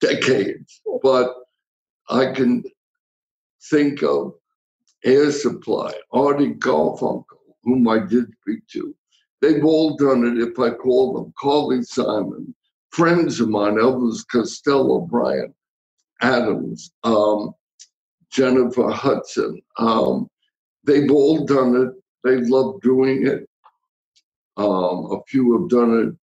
decades. 0.00 0.80
But 1.00 1.32
I 2.08 2.32
can 2.32 2.64
think 3.70 4.02
of 4.02 4.34
Air 5.04 5.30
Supply, 5.30 5.92
Artie 6.12 6.54
Garfunkel, 6.54 7.24
whom 7.62 7.86
I 7.86 8.00
did 8.00 8.26
speak 8.42 8.66
to. 8.72 8.96
They've 9.40 9.64
all 9.64 9.96
done 9.96 10.24
it 10.26 10.42
if 10.42 10.58
I 10.58 10.70
call 10.70 11.14
them 11.14 11.32
Carly 11.38 11.82
Simon, 11.82 12.54
friends 12.90 13.40
of 13.40 13.48
mine, 13.48 13.74
Elvis 13.74 14.26
Costello, 14.30 15.00
Bryan 15.00 15.54
Adams, 16.20 16.90
um, 17.04 17.54
Jennifer 18.30 18.90
Hudson. 18.90 19.62
Um, 19.78 20.28
they've 20.84 21.10
all 21.10 21.44
done 21.44 21.76
it. 21.76 22.02
They 22.24 22.36
love 22.48 22.80
doing 22.82 23.26
it. 23.26 23.48
Um, 24.56 25.12
a 25.12 25.22
few 25.28 25.58
have 25.58 25.70
done 25.70 26.08
it 26.08 26.14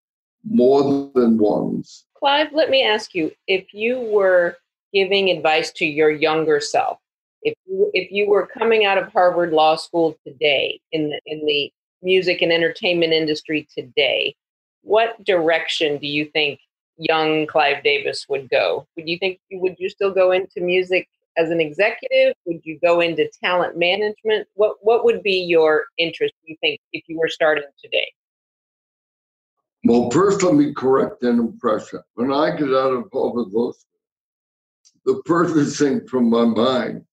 more 0.43 1.09
than 1.15 1.37
once. 1.37 2.05
Clive, 2.17 2.51
let 2.53 2.69
me 2.69 2.83
ask 2.83 3.15
you 3.15 3.31
if 3.47 3.73
you 3.73 3.99
were 3.99 4.57
giving 4.93 5.29
advice 5.29 5.71
to 5.71 5.85
your 5.85 6.11
younger 6.11 6.59
self, 6.59 6.99
if 7.41 7.55
you, 7.65 7.89
if 7.93 8.11
you 8.11 8.29
were 8.29 8.47
coming 8.47 8.85
out 8.85 8.97
of 8.97 9.11
Harvard 9.11 9.53
Law 9.53 9.75
School 9.75 10.17
today 10.25 10.79
in 10.91 11.09
the, 11.09 11.19
in 11.25 11.45
the 11.45 11.71
music 12.01 12.41
and 12.41 12.51
entertainment 12.51 13.13
industry 13.13 13.67
today, 13.75 14.35
what 14.81 15.23
direction 15.23 15.97
do 15.97 16.07
you 16.07 16.25
think 16.25 16.59
young 16.97 17.47
Clive 17.47 17.83
Davis 17.83 18.25
would 18.29 18.49
go? 18.49 18.87
Would 18.95 19.09
you 19.09 19.17
think 19.17 19.39
would 19.51 19.75
you 19.79 19.89
still 19.89 20.11
go 20.11 20.31
into 20.31 20.61
music 20.61 21.07
as 21.37 21.49
an 21.49 21.59
executive? 21.59 22.35
Would 22.45 22.61
you 22.63 22.79
go 22.79 23.01
into 23.01 23.29
talent 23.43 23.77
management? 23.77 24.47
What 24.53 24.77
what 24.81 25.03
would 25.03 25.23
be 25.23 25.43
your 25.43 25.85
interest? 25.97 26.33
You 26.45 26.55
think 26.61 26.79
if 26.93 27.03
you 27.07 27.17
were 27.17 27.29
starting 27.29 27.65
today? 27.81 28.07
Well, 29.83 30.09
first 30.09 30.41
let 30.41 30.55
me 30.55 30.73
correct 30.73 31.21
an 31.23 31.39
impression. 31.39 32.01
When 32.15 32.31
I 32.31 32.55
get 32.55 32.69
out 32.69 32.93
of 32.93 33.09
Harvard 33.13 33.51
Law 33.51 33.71
School, 33.71 33.85
the 35.05 35.21
furthest 35.27 35.77
thing 35.77 36.07
from 36.07 36.29
my 36.29 36.45
mind 36.45 37.05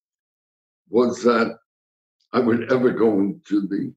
was 0.88 1.22
that 1.24 1.58
I 2.32 2.40
would 2.40 2.72
ever 2.72 2.90
go 2.90 3.20
into 3.20 3.66
the 3.68 3.92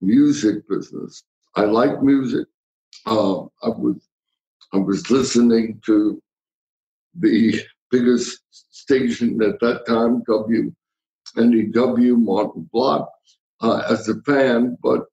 music 0.00 0.68
business. 0.68 1.24
I 1.56 1.62
like 1.62 2.02
music. 2.02 2.46
Uh, 3.06 3.42
I 3.62 3.68
was 3.68 4.08
I 4.72 4.78
was 4.78 5.10
listening 5.10 5.80
to 5.86 6.22
the 7.14 7.60
biggest 7.90 8.40
station 8.50 9.42
at 9.42 9.58
that 9.60 9.86
time, 9.86 10.22
WNEW, 11.36 12.18
Martin 12.18 12.68
Block, 12.72 13.10
uh, 13.62 13.82
as 13.88 14.08
a 14.08 14.20
fan, 14.22 14.76
but 14.82 15.06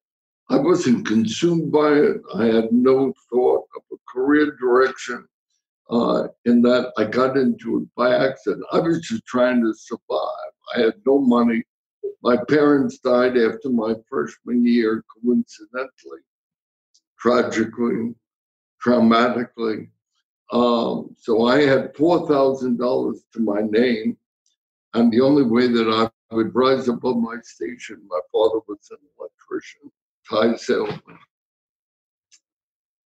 I 0.49 0.57
wasn't 0.57 1.07
consumed 1.07 1.71
by 1.71 1.93
it. 1.93 2.21
I 2.35 2.45
had 2.45 2.71
no 2.71 3.13
thought 3.31 3.63
of 3.75 3.81
a 3.93 3.95
career 4.11 4.55
direction. 4.59 5.25
Uh, 5.89 6.27
in 6.45 6.63
that 6.63 6.91
I 6.97 7.05
got 7.05 7.37
into 7.37 7.77
it 7.77 7.87
by 7.95 8.15
accident. 8.15 8.65
I 8.71 8.79
was 8.79 9.01
just 9.01 9.23
trying 9.27 9.61
to 9.61 9.71
survive. 9.73 10.51
I 10.75 10.79
had 10.79 10.95
no 11.05 11.19
money. 11.19 11.63
My 12.25 12.37
parents 12.49 12.97
died 12.97 13.37
after 13.37 13.69
my 13.69 13.93
freshman 14.09 14.65
year, 14.65 15.05
coincidentally, 15.13 16.21
tragically, 17.19 18.15
traumatically. 18.83 19.89
Um, 20.51 21.15
so 21.19 21.45
I 21.45 21.61
had 21.61 21.93
$4,000 21.93 23.15
to 23.33 23.39
my 23.39 23.61
name. 23.61 24.17
And 24.95 25.13
the 25.13 25.21
only 25.21 25.43
way 25.43 25.67
that 25.67 25.87
I 25.87 26.35
would 26.35 26.55
rise 26.55 26.87
above 26.87 27.17
my 27.17 27.35
station, 27.43 28.01
my 28.09 28.19
father 28.31 28.59
was 28.67 28.89
an 28.89 28.97
electrician, 29.19 29.91
tie 30.27 30.55
salesman, 30.55 31.19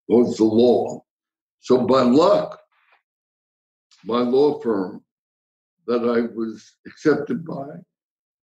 was 0.08 0.38
the 0.38 0.44
law. 0.44 1.04
So 1.60 1.86
by 1.86 2.00
luck, 2.00 2.62
my 4.06 4.20
law 4.20 4.58
firm 4.60 5.04
that 5.86 6.00
I 6.00 6.34
was 6.34 6.76
accepted 6.86 7.44
by 7.44 7.72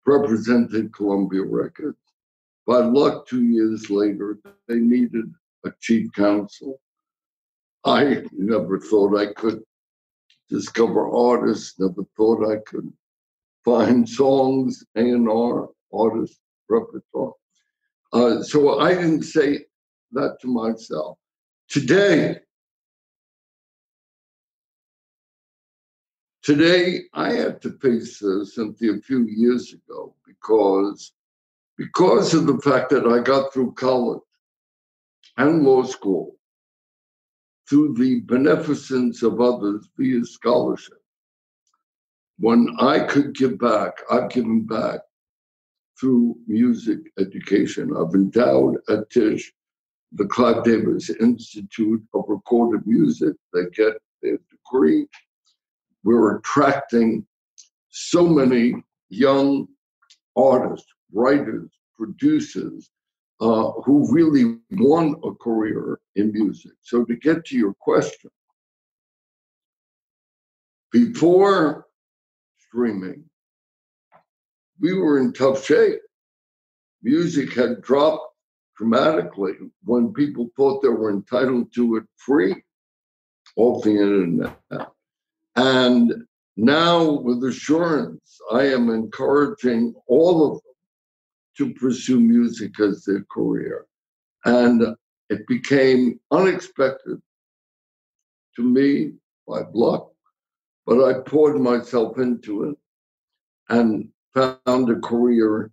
represented 0.07 0.93
Columbia 0.95 1.43
Records. 1.43 1.99
By 2.67 2.79
luck, 2.79 3.27
two 3.27 3.45
years 3.45 3.91
later, 3.91 4.39
they 4.69 4.79
needed 4.79 5.33
a 5.65 5.73
chief 5.81 6.13
counsel. 6.13 6.81
I 7.85 8.23
never 8.33 8.79
thought 8.79 9.19
I 9.19 9.33
could 9.33 9.63
discover 10.49 11.11
artists, 11.11 11.79
never 11.79 12.05
thought 12.17 12.51
I 12.51 12.57
could 12.67 12.93
find 13.65 14.09
songs, 14.09 14.85
A&R, 14.97 15.69
artist 15.93 16.41
repertoire. 16.69 17.33
Uh, 18.13 18.43
so 18.43 18.79
I 18.79 18.95
didn't 18.95 19.25
say 19.25 19.61
that 20.13 20.39
to 20.41 20.49
myself. 20.49 21.19
Today, 21.69 22.39
Today, 26.45 27.05
I 27.15 27.33
had 27.33 27.63
to 27.63 27.71
face 27.79 28.23
uh, 28.23 28.45
Cynthia 28.45 28.93
a 28.93 29.01
few 29.01 29.25
years 29.25 29.73
ago 29.73 30.15
because, 30.27 31.13
because 31.79 32.35
of 32.35 32.47
the 32.47 32.59
fact 32.59 32.91
that 32.91 33.07
I 33.07 33.21
got 33.21 33.51
through 33.51 33.73
college 33.73 34.21
and 35.39 35.65
law 35.65 35.85
school 35.85 36.37
through 37.67 37.95
the 37.95 38.21
beneficence 38.27 39.23
of 39.23 39.41
others 39.41 39.89
via 39.97 40.23
scholarship. 40.27 41.01
When 42.39 42.77
I 42.79 43.01
could 43.01 43.35
give 43.35 43.59
back, 43.59 43.95
I've 44.11 44.29
given 44.29 44.67
back 44.67 45.01
through 45.99 46.37
music 46.47 46.99
education. 47.19 47.97
I've 47.97 48.15
endowed 48.15 48.77
at 48.91 49.09
Tisch 49.09 49.51
the 50.13 50.27
Clive 50.27 50.63
Davis 50.63 51.09
Institute 51.09 52.03
of 52.13 52.25
Recorded 52.29 52.87
Music. 52.87 53.35
They 53.55 53.65
get 53.75 53.95
their 54.21 54.39
degree 54.51 55.07
we're 56.05 56.37
attracting 56.37 57.27
so 57.89 58.27
many 58.27 58.75
young 59.09 59.67
artists, 60.37 60.87
writers, 61.13 61.71
producers 61.97 62.91
uh, 63.41 63.73
who 63.85 64.13
really 64.13 64.59
want 64.73 65.19
a 65.25 65.33
career 65.35 65.99
in 66.17 66.33
music. 66.33 66.73
So, 66.83 67.05
to 67.05 67.17
get 67.17 67.45
to 67.47 67.57
your 67.57 67.75
question, 67.75 68.31
before 70.93 71.87
streaming, 72.59 73.25
we 74.81 74.95
were 74.95 75.19
in 75.19 75.33
tough 75.33 75.65
shape. 75.65 76.01
Music 77.03 77.53
had 77.55 77.83
dropped 77.83 78.35
dramatically 78.77 79.55
when 79.85 80.13
people 80.13 80.49
thought 80.57 80.83
they 80.83 80.89
were 80.89 81.11
entitled 81.11 81.73
to 81.75 81.97
it 81.97 82.05
free 82.17 82.63
off 83.57 83.85
the 83.85 83.91
internet. 83.91 84.57
And 85.57 86.13
now, 86.57 87.11
with 87.11 87.45
assurance, 87.45 88.39
I 88.53 88.65
am 88.65 88.91
encouraging 88.91 89.95
all 90.07 90.47
of 90.47 90.63
them 90.63 90.75
to 91.59 91.75
pursue 91.75 92.21
music 92.21 92.79
as 92.81 93.05
their 93.05 93.25
career. 93.31 93.87
And 94.45 94.97
it 95.31 95.47
became 95.47 96.21
unexpected 96.31 97.21
to 98.57 98.63
me 98.63 99.13
by 99.49 99.63
luck, 99.73 100.11
but 100.87 101.03
I 101.05 101.21
poured 101.21 101.61
myself 101.61 102.19
into 102.19 102.65
it 102.65 102.77
and 103.69 104.09
found 104.35 104.91
a 104.91 105.01
career 105.01 105.71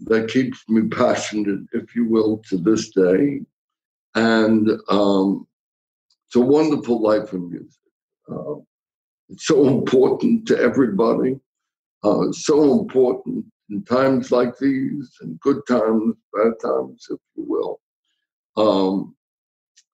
that 0.00 0.28
keeps 0.28 0.68
me 0.68 0.88
passionate, 0.88 1.66
if 1.72 1.94
you 1.96 2.06
will, 2.06 2.38
to 2.48 2.58
this 2.58 2.90
day. 2.90 3.40
And 4.14 4.70
um, 4.88 5.46
it's 6.26 6.36
a 6.36 6.40
wonderful 6.40 7.00
life 7.00 7.32
in 7.32 7.50
music. 7.50 7.80
Uh, 8.30 8.60
so 9.36 9.66
important 9.66 10.46
to 10.48 10.58
everybody, 10.58 11.38
uh, 12.02 12.30
so 12.32 12.80
important 12.80 13.44
in 13.70 13.84
times 13.84 14.30
like 14.30 14.56
these, 14.58 15.16
and 15.20 15.40
good 15.40 15.60
times, 15.66 16.14
bad 16.32 16.52
times, 16.62 17.06
if 17.10 17.18
you 17.34 17.44
will. 17.46 17.80
Um, 18.56 19.16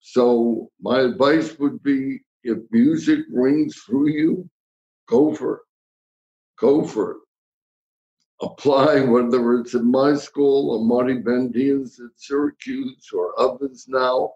so, 0.00 0.70
my 0.80 1.00
advice 1.00 1.58
would 1.58 1.82
be 1.82 2.20
if 2.44 2.58
music 2.70 3.20
rings 3.30 3.76
through 3.76 4.08
you, 4.08 4.50
go 5.08 5.34
for 5.34 5.56
it. 5.56 5.62
Go 6.58 6.84
for 6.84 7.12
it 7.12 7.16
apply, 8.42 9.00
whether 9.00 9.54
it's 9.54 9.74
in 9.74 9.90
my 9.90 10.14
school 10.14 10.70
or 10.72 10.84
Marty 10.84 11.18
Bandier's 11.18 11.98
at 12.00 12.10
Syracuse 12.16 13.08
or 13.12 13.38
others 13.40 13.86
now 13.88 14.32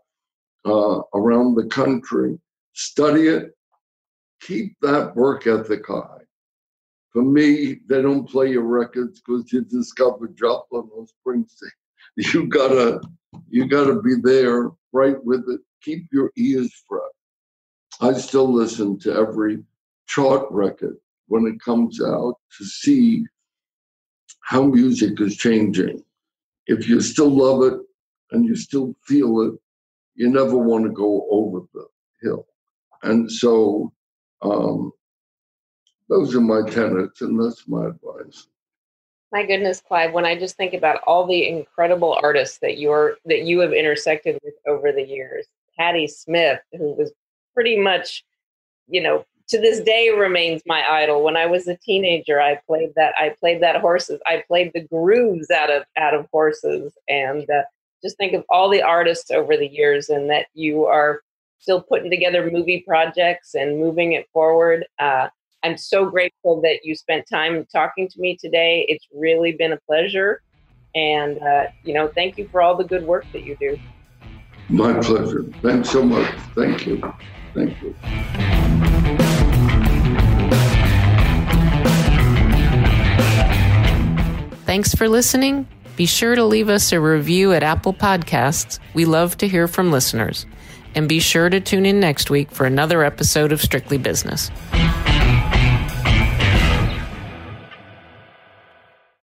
uh, 0.65 1.01
around 1.15 1.57
the 1.57 1.67
country. 1.67 2.39
Study 2.73 3.29
it. 3.29 3.56
Keep 4.41 4.77
that 4.83 5.15
work 5.17 5.47
ethic 5.47 5.87
high. 5.87 6.19
For 7.13 7.23
me, 7.23 7.81
they 7.87 8.03
don't 8.03 8.29
play 8.29 8.51
your 8.51 8.65
records 8.65 9.21
because 9.21 9.51
you 9.53 9.63
discover 9.63 10.29
Joplin 10.29 10.89
or 10.93 11.07
Springsteen. 11.07 11.71
You 12.19 12.47
gotta, 12.47 13.01
you 13.51 13.67
gotta 13.69 14.01
be 14.01 14.15
there, 14.23 14.71
right 14.93 15.23
with 15.23 15.45
it. 15.49 15.61
Keep 15.83 16.07
your 16.13 16.31
ears 16.39 16.73
fresh. 16.89 17.03
I 18.01 18.13
still 18.19 18.51
listen 18.53 18.99
to 19.01 19.15
every 19.15 19.63
chart 20.07 20.47
record 20.51 20.97
when 21.29 21.47
it 21.47 21.61
comes 21.61 22.01
out 22.03 22.37
to 22.57 22.65
see 22.65 23.25
how 24.41 24.63
music 24.63 25.21
is 25.21 25.37
changing. 25.37 26.03
If 26.67 26.89
you 26.89 27.01
still 27.01 27.31
love 27.31 27.63
it 27.73 27.81
and 28.33 28.45
you 28.45 28.57
still 28.57 28.95
feel 29.05 29.41
it, 29.43 29.55
you 30.15 30.31
never 30.31 30.57
want 30.57 30.85
to 30.85 30.91
go 30.91 31.27
over 31.31 31.61
the 31.75 31.87
hill. 32.23 32.47
And 33.03 33.31
so 33.31 33.93
um, 34.43 34.93
those 36.09 36.35
are 36.35 36.41
my 36.41 36.69
tenets, 36.69 37.21
and 37.21 37.43
that's 37.43 37.67
my 37.67 37.87
advice. 37.87 38.47
My 39.33 39.45
goodness, 39.45 39.83
Clive, 39.87 40.13
when 40.13 40.25
I 40.25 40.39
just 40.39 40.57
think 40.57 40.73
about 40.73 41.01
all 41.07 41.27
the 41.27 41.49
incredible 41.49 42.19
artists 42.23 42.59
that 42.59 42.79
you're 42.79 43.17
that 43.25 43.43
you 43.43 43.59
have 43.61 43.73
intersected 43.73 44.39
with 44.45 44.55
over 44.67 44.93
the 44.93 45.03
years, 45.03 45.47
Patti 45.77 46.07
Smith, 46.07 46.61
who 46.73 46.93
was 46.95 47.13
pretty 47.53 47.79
much, 47.79 48.25
you 48.89 49.03
know, 49.03 49.25
to 49.49 49.61
this 49.61 49.81
day 49.81 50.11
remains 50.11 50.63
my 50.67 50.83
idol. 50.89 51.23
When 51.23 51.37
I 51.37 51.47
was 51.47 51.67
a 51.67 51.77
teenager, 51.77 52.41
I 52.41 52.61
played 52.67 52.93
that. 52.97 53.15
I 53.19 53.35
played 53.41 53.63
that 53.63 53.81
horses. 53.81 54.21
I 54.27 54.45
played 54.47 54.73
the 54.75 54.83
grooves 54.83 55.51
out 55.51 55.71
of 55.71 55.85
out 55.97 56.15
of 56.15 56.27
horses, 56.33 56.93
and 57.09 57.49
uh, 57.51 57.63
just 58.03 58.17
think 58.17 58.33
of 58.33 58.45
all 58.49 58.69
the 58.69 58.83
artists 58.83 59.31
over 59.31 59.57
the 59.57 59.69
years, 59.69 60.09
and 60.09 60.31
that 60.31 60.47
you 60.55 60.85
are 60.85 61.23
still 61.59 61.83
putting 61.83 62.11
together 62.11 62.51
movie 62.51 62.85
projects 62.87 63.55
and 63.55 63.79
moving 63.79 64.13
it 64.13 64.27
forward. 64.33 64.87
Uh, 64.99 65.29
I'm 65.63 65.77
so 65.77 66.09
grateful 66.09 66.61
that 66.63 66.81
you 66.85 66.95
spent 66.95 67.27
time 67.29 67.67
talking 67.73 68.09
to 68.09 68.21
me 68.21 68.37
today. 68.37 68.87
It's 68.89 69.07
really 69.13 69.53
been 69.53 69.73
a 69.73 69.79
pleasure, 69.79 70.43
and 70.95 71.43
uh, 71.43 71.67
you 71.83 71.95
know, 71.95 72.09
thank 72.15 72.39
you 72.39 72.49
for 72.49 72.63
all 72.63 72.77
the 72.77 72.85
good 72.85 73.05
work 73.05 73.25
that 73.33 73.43
you 73.45 73.57
do. 73.59 73.79
My 74.69 74.93
pleasure. 75.01 75.45
Thanks 75.63 75.91
so 75.91 76.03
much. 76.03 76.29
Thank 76.55 76.87
you. 76.87 77.01
Thank 77.55 77.81
you. 77.83 77.95
Thanks 84.67 84.95
for 84.95 85.09
listening. 85.09 85.67
Be 85.97 86.07
sure 86.07 86.35
to 86.35 86.45
leave 86.45 86.69
us 86.69 86.93
a 86.93 87.01
review 87.01 87.53
at 87.53 87.63
Apple 87.63 87.95
Podcasts. 87.95 88.79
We 88.93 89.05
love 89.05 89.39
to 89.39 89.49
hear 89.49 89.67
from 89.67 89.91
listeners. 89.91 90.45
And 90.97 91.09
be 91.09 91.21
sure 91.21 91.49
to 91.49 91.61
tune 91.61 91.87
in 91.87 92.01
next 92.01 92.31
week 92.31 92.51
for 92.51 92.67
another 92.67 93.05
episode 93.05 93.53
of 93.53 93.63
Strictly 93.63 93.99
Business. 93.99 94.51